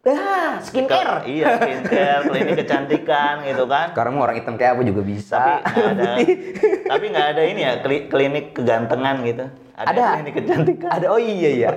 ah, 0.00 0.52
skincare. 0.58 1.14
Ke- 1.20 1.26
iya, 1.30 1.46
skincare, 1.54 2.22
klinik 2.26 2.54
kecantikan 2.58 3.34
gitu 3.46 3.64
kan. 3.70 3.86
Sekarang 3.94 4.12
mah 4.18 4.22
orang 4.24 4.36
hitam 4.42 4.54
kayak 4.58 4.72
apa 4.74 4.82
juga 4.82 5.02
bisa. 5.06 5.38
Tapi 5.38 5.52
nggak 5.62 5.86
ada, 5.94 6.10
tapi 6.90 7.04
nggak 7.06 7.26
ada 7.28 7.42
ini 7.46 7.60
ya 7.62 7.72
kli- 7.78 8.06
klinik 8.10 8.50
kegantengan 8.50 9.22
gitu. 9.22 9.46
Ada. 9.88 10.20
klinik 10.20 10.34
kecantikan. 10.36 10.90
ada 10.92 11.06
oh 11.08 11.20
iya 11.20 11.50
iya. 11.56 11.70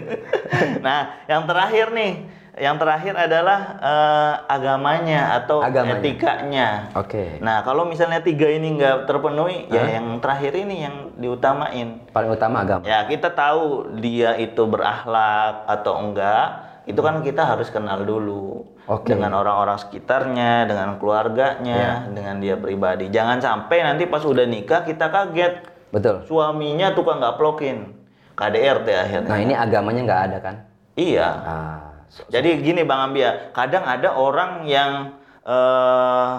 nah, 0.86 1.26
yang 1.26 1.42
terakhir 1.50 1.90
nih, 1.90 2.12
yang 2.56 2.76
terakhir 2.78 3.14
adalah 3.18 3.60
eh, 3.82 4.34
agamanya 4.48 5.42
atau 5.42 5.60
Agamanya. 5.60 6.00
etikanya. 6.00 6.68
Oke. 6.94 7.42
Nah, 7.42 7.66
kalau 7.66 7.84
misalnya 7.84 8.22
tiga 8.22 8.46
ini 8.46 8.78
nggak 8.78 9.10
terpenuhi, 9.10 9.68
ya 9.68 9.98
yang 9.98 10.22
terakhir 10.22 10.54
ini 10.54 10.86
yang 10.86 10.96
diutamain. 11.18 12.00
Paling 12.14 12.30
utama 12.30 12.62
agama. 12.62 12.86
Ya, 12.86 13.04
kita 13.04 13.34
tahu 13.34 13.98
dia 14.00 14.38
itu 14.38 14.62
berakhlak 14.64 15.68
atau 15.68 16.00
enggak, 16.00 16.66
itu 16.86 17.00
kan 17.02 17.20
kita 17.20 17.42
harus 17.42 17.68
kenal 17.68 18.06
dulu. 18.06 18.64
Oke. 18.86 19.10
Dengan 19.10 19.34
orang-orang 19.34 19.82
sekitarnya, 19.82 20.70
dengan 20.70 20.94
keluarganya, 21.02 22.06
dengan 22.06 22.38
dia 22.38 22.54
pribadi. 22.54 23.10
Jangan 23.10 23.42
sampai 23.42 23.82
nanti 23.82 24.06
pas 24.06 24.22
udah 24.22 24.46
nikah 24.46 24.86
kita 24.86 25.10
kaget. 25.10 25.75
Betul. 25.90 26.24
Suaminya 26.24 26.92
tukang 26.92 27.18
ngaplokin. 27.18 27.94
KDRT 28.36 28.88
akhirnya. 28.92 29.30
Nah, 29.32 29.40
ini 29.40 29.54
agamanya 29.56 30.00
nggak 30.04 30.22
ada 30.28 30.38
kan? 30.44 30.54
Iya. 30.92 31.28
Ah, 31.40 31.78
so- 32.06 32.28
Jadi 32.28 32.60
gini 32.60 32.84
Bang 32.84 33.10
Ambia, 33.10 33.48
kadang 33.50 33.82
ada 33.82 34.12
orang 34.12 34.68
yang 34.68 35.16
eh, 35.40 36.34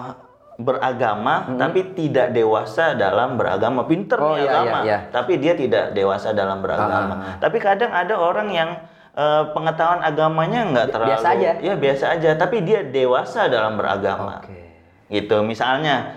beragama 0.58 1.54
tapi 1.54 1.94
tidak 1.94 2.30
dewasa 2.30 2.92
dalam 2.92 3.34
beragama, 3.34 3.86
pinter 3.86 4.18
Hmm. 4.18 4.26
Oh, 4.26 4.34
nih 4.34 4.42
iya, 4.42 4.50
agama, 4.52 4.78
iya, 4.78 4.82
iya. 4.84 4.98
tapi 5.08 5.32
dia 5.38 5.54
tidak 5.54 5.94
dewasa 5.94 6.34
dalam 6.34 6.58
beragama. 6.60 6.92
Ah, 6.92 7.14
ah, 7.16 7.28
ah. 7.30 7.36
Tapi 7.38 7.56
kadang 7.58 7.90
ada 7.90 8.14
orang 8.14 8.50
yang 8.50 8.70
eh, 9.14 9.44
pengetahuan 9.50 9.98
agamanya 10.00 10.60
nggak 10.68 10.86
terlalu, 10.92 11.10
biasa 11.14 11.28
aja. 11.34 11.50
ya 11.58 11.74
biasa 11.74 12.04
aja, 12.14 12.30
tapi 12.34 12.62
dia 12.62 12.82
dewasa 12.84 13.46
dalam 13.46 13.74
beragama. 13.74 14.38
Oke. 14.38 14.70
Gitu, 15.08 15.40
misalnya 15.42 16.14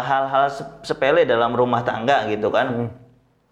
hal-hal 0.00 0.46
sep- 0.46 0.82
sepele 0.82 1.22
dalam 1.22 1.50
rumah 1.50 1.82
tangga 1.82 2.24
gitu 2.24 2.48
kan, 2.48 2.66
Hmm. 2.70 2.88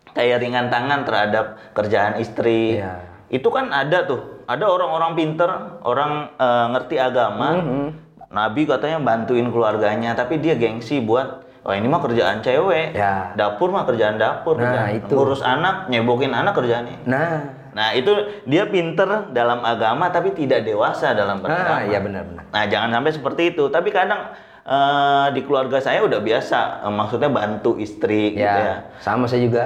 kayak 0.08 0.38
ringan 0.38 0.68
tangan 0.68 1.02
terhadap 1.02 1.58
kerjaan 1.72 2.16
istri. 2.16 2.78
Iya. 2.78 3.02
Itu 3.28 3.48
kan 3.48 3.68
ada 3.68 4.04
tuh, 4.04 4.20
ada 4.44 4.64
orang-orang 4.64 5.12
pinter, 5.14 5.50
orang 5.80 6.30
eh, 6.32 6.66
ngerti 6.70 6.96
agama. 6.96 7.48
Hmm, 7.54 7.88
Nabi 8.28 8.64
katanya 8.64 8.96
bantuin 8.98 9.48
keluarganya, 9.48 10.12
tapi 10.12 10.38
dia 10.38 10.54
gengsi 10.54 10.98
buat, 10.98 11.26
oh 11.60 11.70
ini 11.70 11.84
mah 11.84 12.00
kerjaan 12.00 12.40
cewek, 12.40 12.92
Ya. 12.92 13.32
dapur 13.34 13.68
mah 13.68 13.84
kerjaan 13.84 14.16
dapur, 14.16 14.56
Nah, 14.56 14.64
kerjaan- 14.66 14.96
itu. 14.96 15.12
ngurus 15.12 15.42
anak, 15.42 15.88
nyebokin 15.88 16.30
anak 16.30 16.54
kerjaannya. 16.54 16.98
Nah, 17.04 17.60
Nah 17.72 17.96
itu 17.96 18.12
dia 18.44 18.68
pinter 18.68 19.08
dalam 19.32 19.64
agama 19.64 20.08
tapi 20.08 20.36
tidak 20.36 20.60
dewasa 20.62 21.16
dalam 21.16 21.40
beragama. 21.40 21.68
nah, 21.70 21.82
iya 21.82 21.98
benar-benar. 21.98 22.44
Nah, 22.46 22.64
jangan 22.68 22.92
sampai 22.92 23.12
seperti 23.12 23.42
itu. 23.48 23.64
Tapi 23.66 23.88
kadang 23.88 24.28
eh, 24.64 25.26
di 25.30 25.40
keluarga 25.42 25.78
saya 25.78 26.00
udah 26.00 26.18
biasa, 26.18 26.60
eh, 26.80 26.92
maksudnya 26.92 27.28
bantu 27.28 27.76
istri 27.76 28.32
gitu 28.32 28.42
Ya, 28.42 28.56
ya. 28.56 28.76
sama 28.98 29.24
saya 29.24 29.42
juga. 29.42 29.64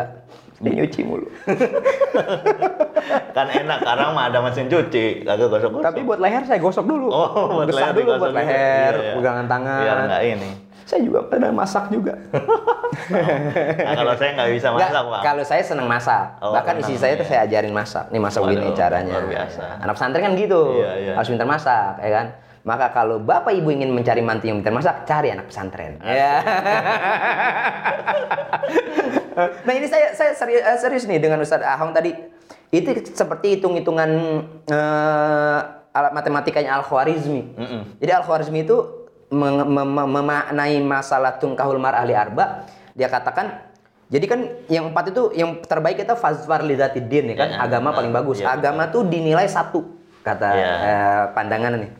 Dia 0.56 0.72
nyuci 0.72 1.04
mulu. 1.04 1.28
kan 3.36 3.46
enak 3.46 3.78
sekarang 3.78 4.08
mah 4.12 4.24
ada 4.26 4.40
mesin 4.40 4.66
cuci, 4.66 5.20
kagak 5.22 5.48
gosok-gosok. 5.48 5.84
Tapi 5.84 6.00
buat 6.00 6.16
leher 6.16 6.42
saya 6.42 6.56
gosok 6.58 6.84
dulu. 6.86 7.08
Oh, 7.08 7.28
buat 7.54 7.68
Gesah 7.68 7.78
leher 7.82 7.94
dulu 7.94 8.10
buat 8.16 8.32
leher, 8.32 8.92
Iya, 8.92 9.02
iya. 9.02 9.12
pegangan 9.14 9.46
tangan. 9.46 9.80
biar 9.82 9.98
nggak 10.06 10.22
ini. 10.26 10.50
Saya 10.86 11.00
juga 11.02 11.20
pernah 11.22 11.50
masak 11.52 11.90
juga. 11.90 12.14
Nah, 12.96 13.92
kalau 13.94 14.14
saya 14.14 14.30
nggak 14.32 14.50
bisa 14.50 14.68
Nggak, 14.68 14.88
masak, 14.88 15.04
Bang. 15.04 15.22
kalau 15.22 15.42
saya 15.44 15.60
senang 15.60 15.86
masak. 15.86 16.24
Oh, 16.40 16.54
Bahkan 16.54 16.74
istri 16.80 16.96
saya 16.96 17.12
tuh 17.14 17.22
iya. 17.22 17.30
saya 17.34 17.40
ajarin 17.44 17.74
masak. 17.74 18.04
Nih 18.08 18.18
masak 18.18 18.40
Waduh, 18.40 18.50
begini 18.50 18.70
caranya. 18.72 19.12
luar 19.12 19.26
biasa. 19.28 19.64
Anak 19.78 19.94
pesantren 19.94 20.22
kan 20.22 20.32
gitu. 20.34 20.62
Iya, 20.72 20.90
iya. 20.96 21.12
Harus 21.12 21.28
pintar 21.28 21.44
masak, 21.46 21.92
ya 21.98 22.10
kan? 22.14 22.26
Maka 22.66 22.90
kalau 22.90 23.22
bapak 23.22 23.54
ibu 23.54 23.70
ingin 23.70 23.94
mencari 23.94 24.18
mantu 24.18 24.50
yang 24.50 24.58
pintar 24.58 24.74
masak, 24.74 25.06
cari 25.06 25.30
anak 25.30 25.46
pesantren. 25.46 26.02
Ya. 26.02 26.42
nah 29.62 29.72
ini 29.72 29.86
saya 29.86 30.10
saya 30.10 30.34
serius, 30.34 30.62
eh, 30.62 30.74
serius 30.76 31.04
nih 31.06 31.22
dengan 31.22 31.38
Ustadz 31.38 31.62
Ahong 31.62 31.94
tadi. 31.94 32.10
Itu 32.68 32.90
seperti 33.06 33.56
hitung-hitungan 33.56 34.10
eh, 34.66 35.58
alat 35.94 36.12
matematikanya 36.12 36.74
Al 36.74 36.82
Khwarizmi. 36.82 37.54
Mm-mm. 37.54 37.80
Jadi 38.02 38.10
Al 38.10 38.26
Khwarizmi 38.26 38.66
itu 38.66 38.76
mem- 39.30 39.62
mem- 39.62 39.92
mem- 39.94 40.12
memaknai 40.12 40.82
masalah 40.82 41.38
tungkahul 41.38 41.78
mar 41.78 41.94
ahli 41.94 42.18
arba. 42.18 42.66
Dia 42.98 43.06
katakan 43.06 43.62
jadi 44.06 44.26
kan 44.26 44.40
yang 44.66 44.90
empat 44.90 45.10
itu 45.10 45.30
yang 45.34 45.62
terbaik 45.62 45.98
kita 45.98 46.14
fazfar 46.14 46.62
lidatidin 46.62 47.30
ya 47.30 47.36
kan 47.36 47.48
Ya, 47.48 47.58
agama 47.60 47.90
nah, 47.90 47.94
paling 47.94 48.10
bagus. 48.10 48.38
iya, 48.38 48.50
agama 48.50 48.86
tuh 48.86 49.02
dinilai 49.02 49.46
satu 49.46 49.82
kata 50.22 50.48
Iya. 50.50 50.66
eh, 50.82 51.22
pandangan 51.30 51.78
nih. 51.78 51.90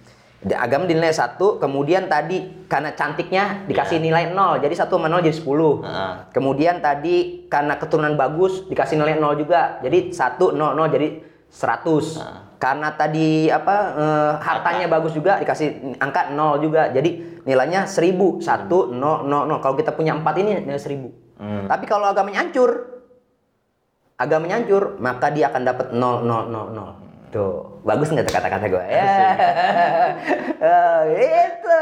Agama 0.55 0.87
dinilai 0.87 1.11
satu, 1.11 1.59
kemudian 1.59 2.07
tadi 2.07 2.67
karena 2.71 2.95
cantiknya 2.95 3.67
dikasih 3.67 3.99
nilai 3.99 4.31
nol, 4.31 4.63
jadi 4.63 4.71
satu 4.79 4.95
sama 4.95 5.11
nol 5.11 5.27
jadi 5.27 5.35
10. 5.35 5.83
Heeh. 5.83 6.13
Kemudian 6.31 6.79
tadi 6.79 7.49
karena 7.51 7.75
keturunan 7.75 8.15
bagus 8.15 8.63
dikasih 8.71 8.95
nilai 8.95 9.19
nol 9.19 9.35
juga, 9.35 9.83
jadi 9.83 10.15
satu 10.15 10.55
nol 10.55 10.79
nol 10.79 10.87
jadi 10.87 11.19
100. 11.51 12.63
Karena 12.63 12.95
tadi 12.95 13.51
apa 13.51 13.77
eh, 13.99 14.33
hartanya 14.39 14.87
bagus 14.87 15.19
juga 15.19 15.43
dikasih 15.43 15.99
angka 15.99 16.31
nol 16.31 16.63
juga, 16.63 16.95
jadi 16.95 17.43
nilainya 17.43 17.91
1000 17.91 18.39
satu 18.39 18.95
nol 18.95 19.27
nol 19.27 19.51
nol. 19.51 19.59
Kalau 19.59 19.75
kita 19.75 19.99
punya 19.99 20.15
empat 20.15 20.35
ini 20.39 20.63
nilai 20.63 20.79
1000. 20.79 21.43
Hmm. 21.43 21.65
Tapi 21.67 21.85
kalau 21.91 22.07
agamanya 22.07 22.47
hancur, 22.47 23.03
agamanya 24.15 24.63
hancur, 24.63 24.95
maka 25.03 25.27
dia 25.35 25.51
akan 25.51 25.63
dapat 25.67 25.87
nol 25.91 26.23
nol 26.23 26.45
nol 26.49 26.69
nol. 26.71 27.06
Tuh, 27.35 27.83
bagus 27.83 28.09
nggak 28.15 28.31
kata-kata 28.31 28.67
gue? 28.71 28.85
Ya, 28.87 29.11
itu. 31.11 31.79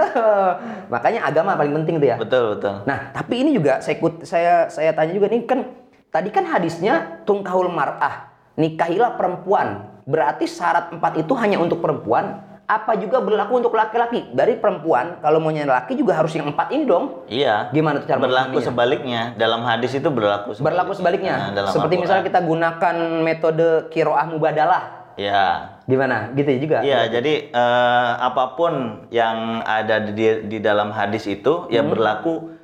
Makanya 0.89 1.29
agama 1.29 1.53
paling 1.53 1.77
penting 1.85 2.01
tuh 2.01 2.09
ya. 2.09 2.17
Betul, 2.17 2.57
betul. 2.57 2.81
Nah, 2.89 3.13
tapi 3.13 3.45
ini 3.45 3.53
juga 3.53 3.79
saya 3.85 3.95
ikut 4.01 4.25
saya 4.25 4.73
saya 4.73 4.91
tanya 4.97 5.13
juga 5.13 5.29
nih 5.29 5.45
kan 5.45 5.69
tadi 6.09 6.33
kan 6.33 6.49
hadisnya 6.49 7.23
tungkahul 7.29 7.69
mar'ah, 7.69 8.33
nikahilah 8.57 9.21
perempuan. 9.21 9.93
Berarti 10.09 10.49
syarat 10.49 10.93
empat 10.97 11.21
itu 11.21 11.33
hanya 11.37 11.61
untuk 11.61 11.81
perempuan, 11.85 12.41
apa 12.65 12.97
juga 12.97 13.21
berlaku 13.21 13.61
untuk 13.61 13.77
laki-laki? 13.77 14.33
Dari 14.33 14.57
perempuan 14.57 15.21
kalau 15.21 15.41
mau 15.45 15.53
nyari 15.53 15.69
laki 15.69 15.93
juga 16.01 16.17
harus 16.17 16.33
yang 16.33 16.49
empat 16.49 16.73
ini 16.73 16.89
dong. 16.89 17.29
Iya. 17.29 17.69
Gimana 17.69 18.01
tuh 18.01 18.09
cara 18.09 18.21
berlaku 18.21 18.65
sebaliknya 18.65 19.37
dalam 19.37 19.61
hadis 19.69 19.93
itu 19.93 20.09
berlaku 20.09 20.57
sebaliknya. 20.57 20.65
Berlaku 20.65 20.93
sebaliknya. 20.97 21.35
Nah, 21.37 21.51
dalam 21.53 21.71
Seperti 21.73 21.95
misalnya 22.01 22.25
kita 22.25 22.41
gunakan 22.41 22.97
metode 23.21 23.69
kiroah 23.93 24.25
mubadalah. 24.33 25.04
Ya 25.17 25.71
Gimana? 25.85 26.33
Gitu 26.33 26.65
juga. 26.65 26.81
Iya, 26.81 27.13
jadi 27.13 27.53
eh, 27.53 28.11
apa 28.19 28.57
pun 28.57 29.05
yang 29.13 29.61
ada 29.61 30.01
di, 30.01 30.49
di 30.49 30.59
dalam 30.59 30.89
hadis 30.91 31.29
itu 31.29 31.69
ya 31.69 31.85
berlaku 31.85 32.57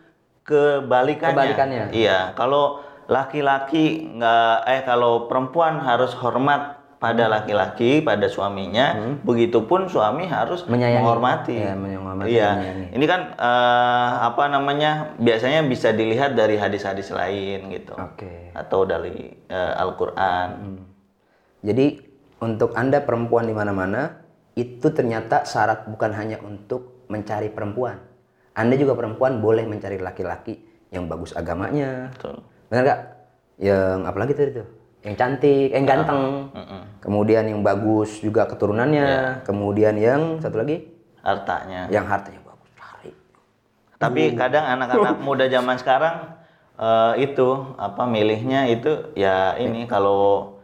kebalikannya. 0.44 1.28
Hmm. 1.28 1.36
Kebalikannya. 1.36 1.82
Iya, 1.92 2.32
kalau 2.32 2.80
laki-laki 3.10 4.16
nggak 4.16 4.56
eh 4.64 4.80
kalau 4.88 5.28
perempuan 5.28 5.84
harus 5.84 6.16
hormat 6.16 6.80
pada 7.00 7.28
Hmm. 7.28 7.32
laki-laki, 7.32 8.00
pada 8.00 8.28
suaminya, 8.28 9.16
begitupun 9.24 9.88
suami 9.88 10.28
harus 10.28 10.64
Menyayangi. 10.68 11.00
menghormati. 11.00 11.56
Iya, 11.56 11.72
menghormati, 11.72 12.28
Iya. 12.28 12.48
menyayangi. 12.56 12.86
Ini 12.96 13.04
kan 13.08 13.20
eh, 13.36 14.10
apa 14.20 14.44
namanya? 14.48 14.90
Biasanya 15.16 15.60
bisa 15.64 15.92
dilihat 15.92 16.36
dari 16.36 16.56
hadis-hadis 16.56 17.08
lain 17.12 17.68
gitu. 17.68 17.92
Oke. 17.96 18.52
Atau 18.52 18.84
dari 18.84 19.32
eh, 19.44 19.72
Al-Qur'an. 19.76 20.48
Hmm. 20.56 20.80
Jadi 21.60 22.09
untuk 22.40 22.72
Anda 22.72 23.04
perempuan 23.04 23.44
di 23.46 23.54
mana-mana 23.54 24.24
itu 24.56 24.88
ternyata 24.90 25.44
syarat 25.44 25.86
bukan 25.86 26.10
hanya 26.16 26.40
untuk 26.40 27.06
mencari 27.12 27.52
perempuan. 27.52 28.00
Anda 28.56 28.74
juga 28.74 28.98
perempuan 28.98 29.38
boleh 29.38 29.64
mencari 29.68 30.00
laki-laki 30.00 30.58
yang 30.90 31.06
bagus 31.06 31.36
agamanya. 31.36 32.10
Betul. 32.16 32.42
Benar 32.68 32.82
nggak? 32.82 33.00
Yang 33.60 33.98
apalagi 34.08 34.32
tadi 34.34 34.50
tuh? 34.56 34.68
Yang 35.00 35.14
cantik, 35.16 35.68
yang 35.72 35.84
ganteng. 35.86 36.22
Mm-mm. 36.52 36.82
Kemudian 37.00 37.44
yang 37.48 37.60
bagus 37.64 38.20
juga 38.20 38.44
keturunannya. 38.50 39.44
Kemudian 39.46 39.96
yang 39.96 40.42
satu 40.42 40.60
lagi 40.60 40.84
Hartanya. 41.20 41.88
yang 41.88 42.04
hartanya 42.08 42.40
bagus. 42.44 42.68
Cari. 42.76 43.12
Tapi 43.96 44.22
kadang 44.36 44.64
anak-anak 44.76 45.16
muda 45.26 45.44
zaman 45.48 45.76
sekarang 45.80 46.36
eh, 46.76 47.12
itu 47.24 47.48
apa 47.80 48.02
milihnya 48.04 48.68
itu 48.68 49.12
ya 49.16 49.56
ini 49.56 49.84
kalau 49.88 50.59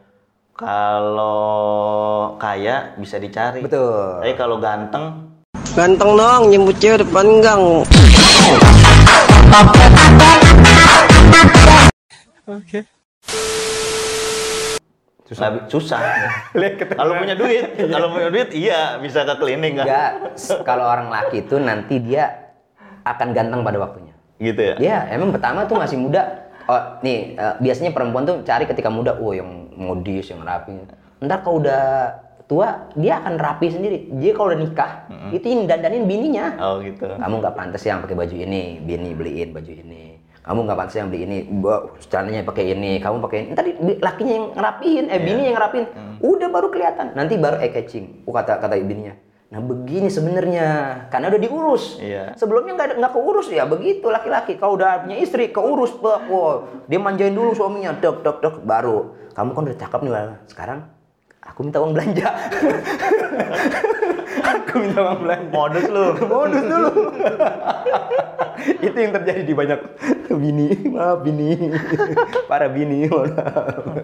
kalau 0.57 2.33
kaya 2.41 2.97
bisa 2.97 3.21
dicari. 3.21 3.61
Betul. 3.61 4.25
Tapi 4.25 4.35
kalau 4.41 4.57
ganteng 4.57 5.37
Ganteng 5.77 6.17
dong, 6.17 6.49
nyebut 6.49 6.73
cewek 6.81 7.05
depan 7.05 7.45
gang. 7.45 7.85
susah. 15.29 15.49
susah. 15.69 16.01
kalau 16.97 17.21
punya 17.21 17.37
duit, 17.37 17.77
kalau 17.77 18.09
punya 18.09 18.29
duit 18.33 18.49
iya 18.57 18.97
bisa 18.97 19.29
ke 19.29 19.37
klinik 19.37 19.77
kan. 19.77 19.85
Enggak, 19.85 20.11
kalau 20.65 20.89
orang 20.89 21.13
laki 21.13 21.45
itu 21.45 21.61
nanti 21.61 22.01
dia 22.01 22.33
akan 23.05 23.37
ganteng 23.37 23.61
pada 23.61 23.77
waktunya. 23.77 24.17
Gitu 24.41 24.61
ya. 24.61 24.75
Dia 24.81 24.97
emang 25.13 25.29
pertama 25.29 25.69
tuh 25.69 25.77
masih 25.77 26.01
muda. 26.01 26.49
Oh, 26.67 26.83
nih 27.05 27.37
eh, 27.37 27.55
biasanya 27.61 27.93
perempuan 27.93 28.25
tuh 28.25 28.41
cari 28.49 28.65
ketika 28.65 28.89
muda, 28.89 29.13
oh 29.21 29.37
yang 29.37 29.66
modis, 29.77 30.33
yang 30.33 30.43
rapi. 30.43 30.75
Ntar 31.23 31.45
kalau 31.45 31.61
udah 31.63 31.85
tua, 32.49 32.89
dia 32.97 33.21
akan 33.21 33.37
rapi 33.37 33.71
sendiri. 33.71 34.11
Dia 34.17 34.33
kalau 34.33 34.53
udah 34.53 34.61
nikah, 34.61 34.93
itu 35.31 35.47
yang 35.47 35.69
dandanin 35.69 36.09
bininya. 36.09 36.47
Oh 36.59 36.81
gitu. 36.81 37.07
Kamu 37.07 37.35
nggak 37.45 37.55
pantas 37.55 37.83
yang 37.85 38.01
pakai 38.01 38.17
baju 38.17 38.37
ini, 38.37 38.81
bini 38.81 39.11
beliin 39.13 39.51
baju 39.53 39.73
ini. 39.73 40.19
Kamu 40.47 40.63
nggak 40.63 40.79
pantas 40.79 40.95
yang 40.95 41.11
beli 41.11 41.27
ini, 41.27 41.39
celananya 42.07 42.47
pakai 42.47 42.65
ini, 42.71 43.03
kamu 43.03 43.17
pakai 43.19 43.39
ini. 43.43 43.51
Tadi 43.59 43.71
lakinya 43.99 44.35
yang 44.39 44.47
ngerapihin, 44.55 45.05
eh 45.11 45.21
bini 45.21 45.43
yang 45.51 45.57
ngerapihin. 45.59 45.87
Udah 46.23 46.49
baru 46.49 46.69
kelihatan. 46.71 47.19
Nanti 47.19 47.35
baru 47.35 47.59
eye 47.59 47.75
catching. 47.75 48.23
Oh, 48.25 48.33
kata 48.33 48.63
kata 48.63 48.79
bininya. 48.79 49.26
Nah 49.47 49.63
begini 49.63 50.11
sebenarnya, 50.11 50.67
karena 51.07 51.31
udah 51.31 51.41
diurus. 51.41 52.03
Iya. 52.03 52.35
Sebelumnya 52.35 52.75
nggak 52.75 52.99
nggak 52.99 53.13
keurus 53.15 53.47
ya 53.47 53.63
begitu 53.63 54.11
laki-laki. 54.11 54.59
Kalau 54.59 54.75
udah 54.75 55.07
punya 55.07 55.23
istri 55.23 55.55
keurus, 55.55 55.95
bak, 56.03 56.27
wow. 56.27 56.67
dia 56.91 56.99
manjain 56.99 57.31
dulu 57.31 57.55
suaminya, 57.55 57.95
dok 57.95 58.27
dok 58.27 58.43
dok, 58.43 58.55
baru. 58.67 59.15
Kamu 59.39 59.55
kan 59.55 59.63
udah 59.71 59.79
cakep 59.79 60.01
nih, 60.03 60.13
sekarang 60.51 60.81
aku 61.47 61.61
minta 61.63 61.79
uang 61.79 61.95
belanja. 61.95 62.29
aku 64.51 64.73
minta 64.83 64.99
uang 65.07 65.21
belanja. 65.23 65.51
Modus 65.55 65.87
lu. 65.87 66.07
Modus 66.35 66.63
dulu. 66.67 66.91
itu 68.83 68.99
yang 68.99 69.13
terjadi 69.15 69.43
di 69.47 69.55
banyak 69.55 69.81
bini, 70.33 70.69
maaf 70.91 71.23
bini, 71.23 71.71
para 72.51 72.67
bini. 72.67 73.07
maaf. 73.07 73.95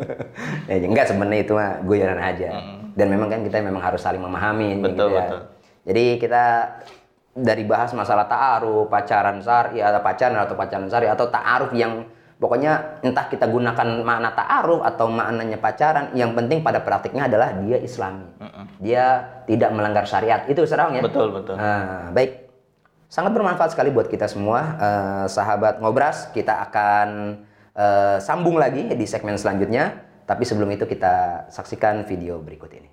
ya 0.70 0.76
enggak 0.78 1.10
sebenarnya 1.10 1.42
itu 1.42 1.52
mah 1.56 1.82
guyonan 1.82 2.20
aja. 2.22 2.48
Dan 2.92 3.06
memang 3.08 3.28
kan 3.32 3.40
kita 3.40 3.60
memang 3.64 3.80
harus 3.80 4.00
saling 4.04 4.20
memahami 4.20 4.76
Hmm. 4.76 4.82
Betul, 4.84 5.08
gitu 5.12 5.16
ya. 5.16 5.20
betul. 5.24 5.40
Jadi 5.82 6.04
kita 6.20 6.44
dari 7.32 7.64
bahas 7.64 7.90
masalah 7.96 8.28
ta'aruf, 8.28 8.92
pacaran 8.92 9.40
syari 9.40 9.80
atau 9.80 10.00
pacaran 10.04 10.36
atau 10.36 10.54
pacaran 10.54 10.86
syari 10.86 11.08
atau 11.08 11.26
ta'aruf 11.32 11.72
yang 11.72 12.04
pokoknya 12.36 13.00
entah 13.00 13.24
kita 13.30 13.48
gunakan 13.48 14.04
makna 14.04 14.36
ta'aruf 14.36 14.84
atau 14.84 15.08
maknanya 15.08 15.56
pacaran, 15.56 16.12
yang 16.12 16.36
penting 16.36 16.60
pada 16.60 16.84
praktiknya 16.84 17.30
adalah 17.30 17.56
dia 17.56 17.78
islami. 17.80 18.28
Dia 18.82 19.24
tidak 19.48 19.70
melanggar 19.72 20.04
syariat. 20.04 20.44
Itu 20.50 20.66
serang 20.68 20.92
ya? 20.92 21.00
Betul, 21.00 21.32
betul. 21.32 21.56
Nah, 21.56 22.10
baik. 22.12 22.50
Sangat 23.08 23.32
bermanfaat 23.36 23.76
sekali 23.76 23.92
buat 23.94 24.08
kita 24.08 24.26
semua. 24.28 24.60
Eh, 24.76 25.26
sahabat 25.30 25.78
ngobras, 25.80 26.34
kita 26.34 26.66
akan 26.68 27.08
eh, 27.72 28.16
sambung 28.20 28.60
lagi 28.60 28.92
di 28.92 29.06
segmen 29.08 29.40
selanjutnya. 29.40 30.11
Tapi 30.22 30.42
sebelum 30.46 30.70
itu 30.70 30.86
kita 30.86 31.46
saksikan 31.50 32.06
video 32.06 32.38
berikut 32.38 32.70
ini. 32.72 32.90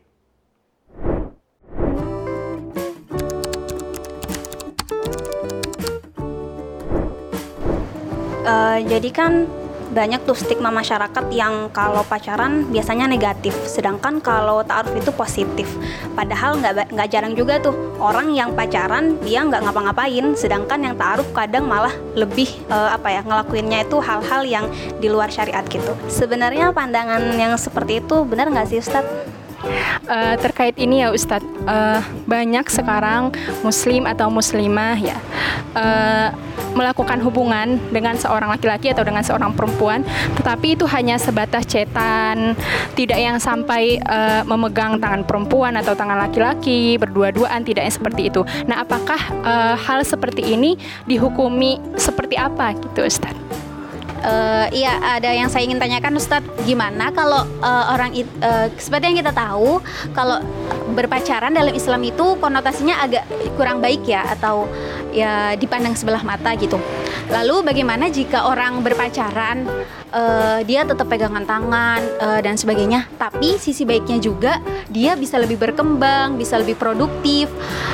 Eh, 8.49 8.79
jadi 8.89 9.09
kan 9.13 9.45
banyak 9.89 10.21
tuh 10.25 10.37
stigma 10.37 10.69
masyarakat 10.69 11.25
yang 11.33 11.73
kalau 11.73 12.05
pacaran 12.05 12.69
biasanya 12.69 13.09
negatif, 13.09 13.57
sedangkan 13.65 14.21
kalau 14.21 14.61
ta'aruf 14.61 14.93
itu 14.93 15.09
positif. 15.09 15.67
Padahal 16.13 16.61
nggak 16.61 17.09
jarang 17.09 17.33
juga 17.33 17.57
tuh 17.57 17.73
orang 17.97 18.29
yang 18.33 18.53
pacaran 18.53 19.17
dia 19.25 19.41
nggak 19.41 19.65
ngapa-ngapain, 19.65 20.37
sedangkan 20.37 20.79
yang 20.85 20.95
ta'aruf 20.95 21.29
kadang 21.33 21.65
malah 21.65 21.93
lebih 22.13 22.49
uh, 22.69 22.93
apa 22.93 23.09
ya 23.09 23.21
ngelakuinnya 23.25 23.85
itu 23.85 23.97
hal-hal 23.97 24.41
yang 24.45 24.65
di 25.01 25.09
luar 25.09 25.33
syariat 25.33 25.65
gitu. 25.65 25.97
Sebenarnya 26.05 26.69
pandangan 26.69 27.21
yang 27.33 27.57
seperti 27.57 28.01
itu 28.05 28.21
benar 28.25 28.53
nggak 28.53 28.69
sih 28.69 28.77
Ustadz? 28.77 29.38
Uh, 30.07 30.35
terkait 30.39 30.75
ini 30.79 31.03
ya 31.03 31.11
Ustadz. 31.11 31.47
Uh, 31.65 32.01
banyak 32.25 32.65
sekarang 32.71 33.33
muslim 33.61 34.07
atau 34.09 34.31
muslimah 34.31 34.97
ya 34.97 35.17
uh, 35.75 36.29
melakukan 36.77 37.17
hubungan 37.25 37.81
dengan 37.89 38.15
seorang 38.15 38.53
laki-laki 38.53 38.93
atau 38.93 39.01
dengan 39.01 39.25
seorang 39.25 39.51
perempuan 39.57 40.05
tetapi 40.37 40.77
itu 40.77 40.85
hanya 40.85 41.17
sebatas 41.17 41.65
cetan 41.65 42.53
tidak 42.93 43.19
yang 43.19 43.37
sampai 43.41 43.97
uh, 44.05 44.45
memegang 44.45 45.01
tangan 45.01 45.25
perempuan 45.25 45.75
atau 45.77 45.97
tangan 45.97 46.29
laki-laki 46.29 46.95
berdua-duaan 47.01 47.65
tidak 47.65 47.89
yang 47.89 47.95
seperti 47.95 48.21
itu. 48.29 48.41
Nah 48.69 48.85
apakah 48.85 49.19
uh, 49.43 49.75
hal 49.75 50.05
seperti 50.05 50.53
ini 50.53 50.77
dihukumi 51.09 51.81
seperti 51.97 52.37
apa 52.37 52.73
gitu 52.77 53.05
Ustadz 53.05 53.38
Uh, 54.19 54.67
iya, 54.75 54.99
ada 54.99 55.31
yang 55.31 55.47
saya 55.47 55.63
ingin 55.63 55.79
tanyakan 55.79 56.19
Ustadz, 56.19 56.51
gimana 56.67 57.07
kalau 57.15 57.47
uh, 57.63 57.85
orang 57.95 58.11
uh, 58.43 58.67
seperti 58.75 59.15
yang 59.15 59.17
kita 59.23 59.31
tahu, 59.31 59.79
kalau 60.11 60.43
berpacaran 60.91 61.55
dalam 61.55 61.71
Islam 61.71 62.03
itu 62.03 62.35
konotasinya 62.35 62.99
agak 62.99 63.23
kurang 63.55 63.79
baik 63.79 64.03
ya 64.03 64.27
atau 64.27 64.67
ya 65.15 65.55
dipandang 65.55 65.95
sebelah 65.95 66.21
mata 66.21 66.51
gitu. 66.59 66.75
Lalu 67.29 67.61
bagaimana 67.61 68.09
jika 68.09 68.49
orang 68.49 68.81
berpacaran 68.81 69.63
uh, 70.11 70.59
dia 70.65 70.81
tetap 70.81 71.05
pegangan 71.05 71.45
tangan 71.45 72.01
uh, 72.19 72.39
dan 72.41 72.57
sebagainya, 72.57 73.05
tapi 73.21 73.55
sisi 73.61 73.85
baiknya 73.85 74.17
juga 74.17 74.57
dia 74.89 75.13
bisa 75.13 75.37
lebih 75.37 75.61
berkembang, 75.61 76.35
bisa 76.35 76.57
lebih 76.57 76.75
produktif. 76.75 77.47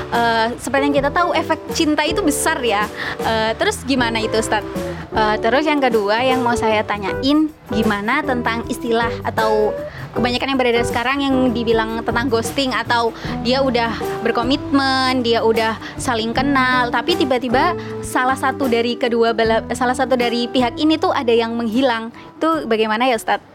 Uh, 0.10 0.56
seperti 0.58 0.90
yang 0.90 0.98
kita 1.04 1.12
tahu 1.12 1.36
efek 1.36 1.60
cinta 1.76 2.02
itu 2.08 2.24
besar 2.24 2.58
ya. 2.64 2.88
Uh, 3.22 3.52
terus 3.60 3.84
gimana 3.84 4.24
itu 4.24 4.40
Ustadz? 4.40 4.68
Uh, 5.16 5.36
terus 5.40 5.68
yang 5.68 5.80
kedua 6.15 6.32
yang 6.32 6.47
mau 6.47 6.56
saya 6.56 6.80
tanyain 6.80 7.51
gimana 7.75 8.23
tentang 8.23 8.63
istilah 8.71 9.12
atau 9.28 9.75
kebanyakan 10.15 10.56
yang 10.56 10.60
beredar 10.63 10.88
sekarang 10.88 11.19
yang 11.19 11.36
dibilang 11.51 11.99
tentang 12.08 12.32
ghosting 12.32 12.71
atau 12.71 13.12
dia 13.43 13.60
udah 13.60 13.91
berkomitmen, 14.23 15.28
dia 15.28 15.43
udah 15.43 15.75
saling 15.99 16.32
kenal, 16.32 16.88
tapi 16.88 17.19
tiba-tiba 17.19 17.75
salah 17.99 18.39
satu 18.39 18.71
dari 18.71 18.95
kedua 18.95 19.36
salah 19.75 19.91
satu 19.91 20.15
dari 20.15 20.47
pihak 20.47 20.80
ini 20.80 20.95
tuh 20.95 21.12
ada 21.12 21.36
yang 21.36 21.51
menghilang. 21.51 22.15
Itu 22.39 22.63
bagaimana 22.63 23.12
ya 23.12 23.19
Ustadz? 23.19 23.55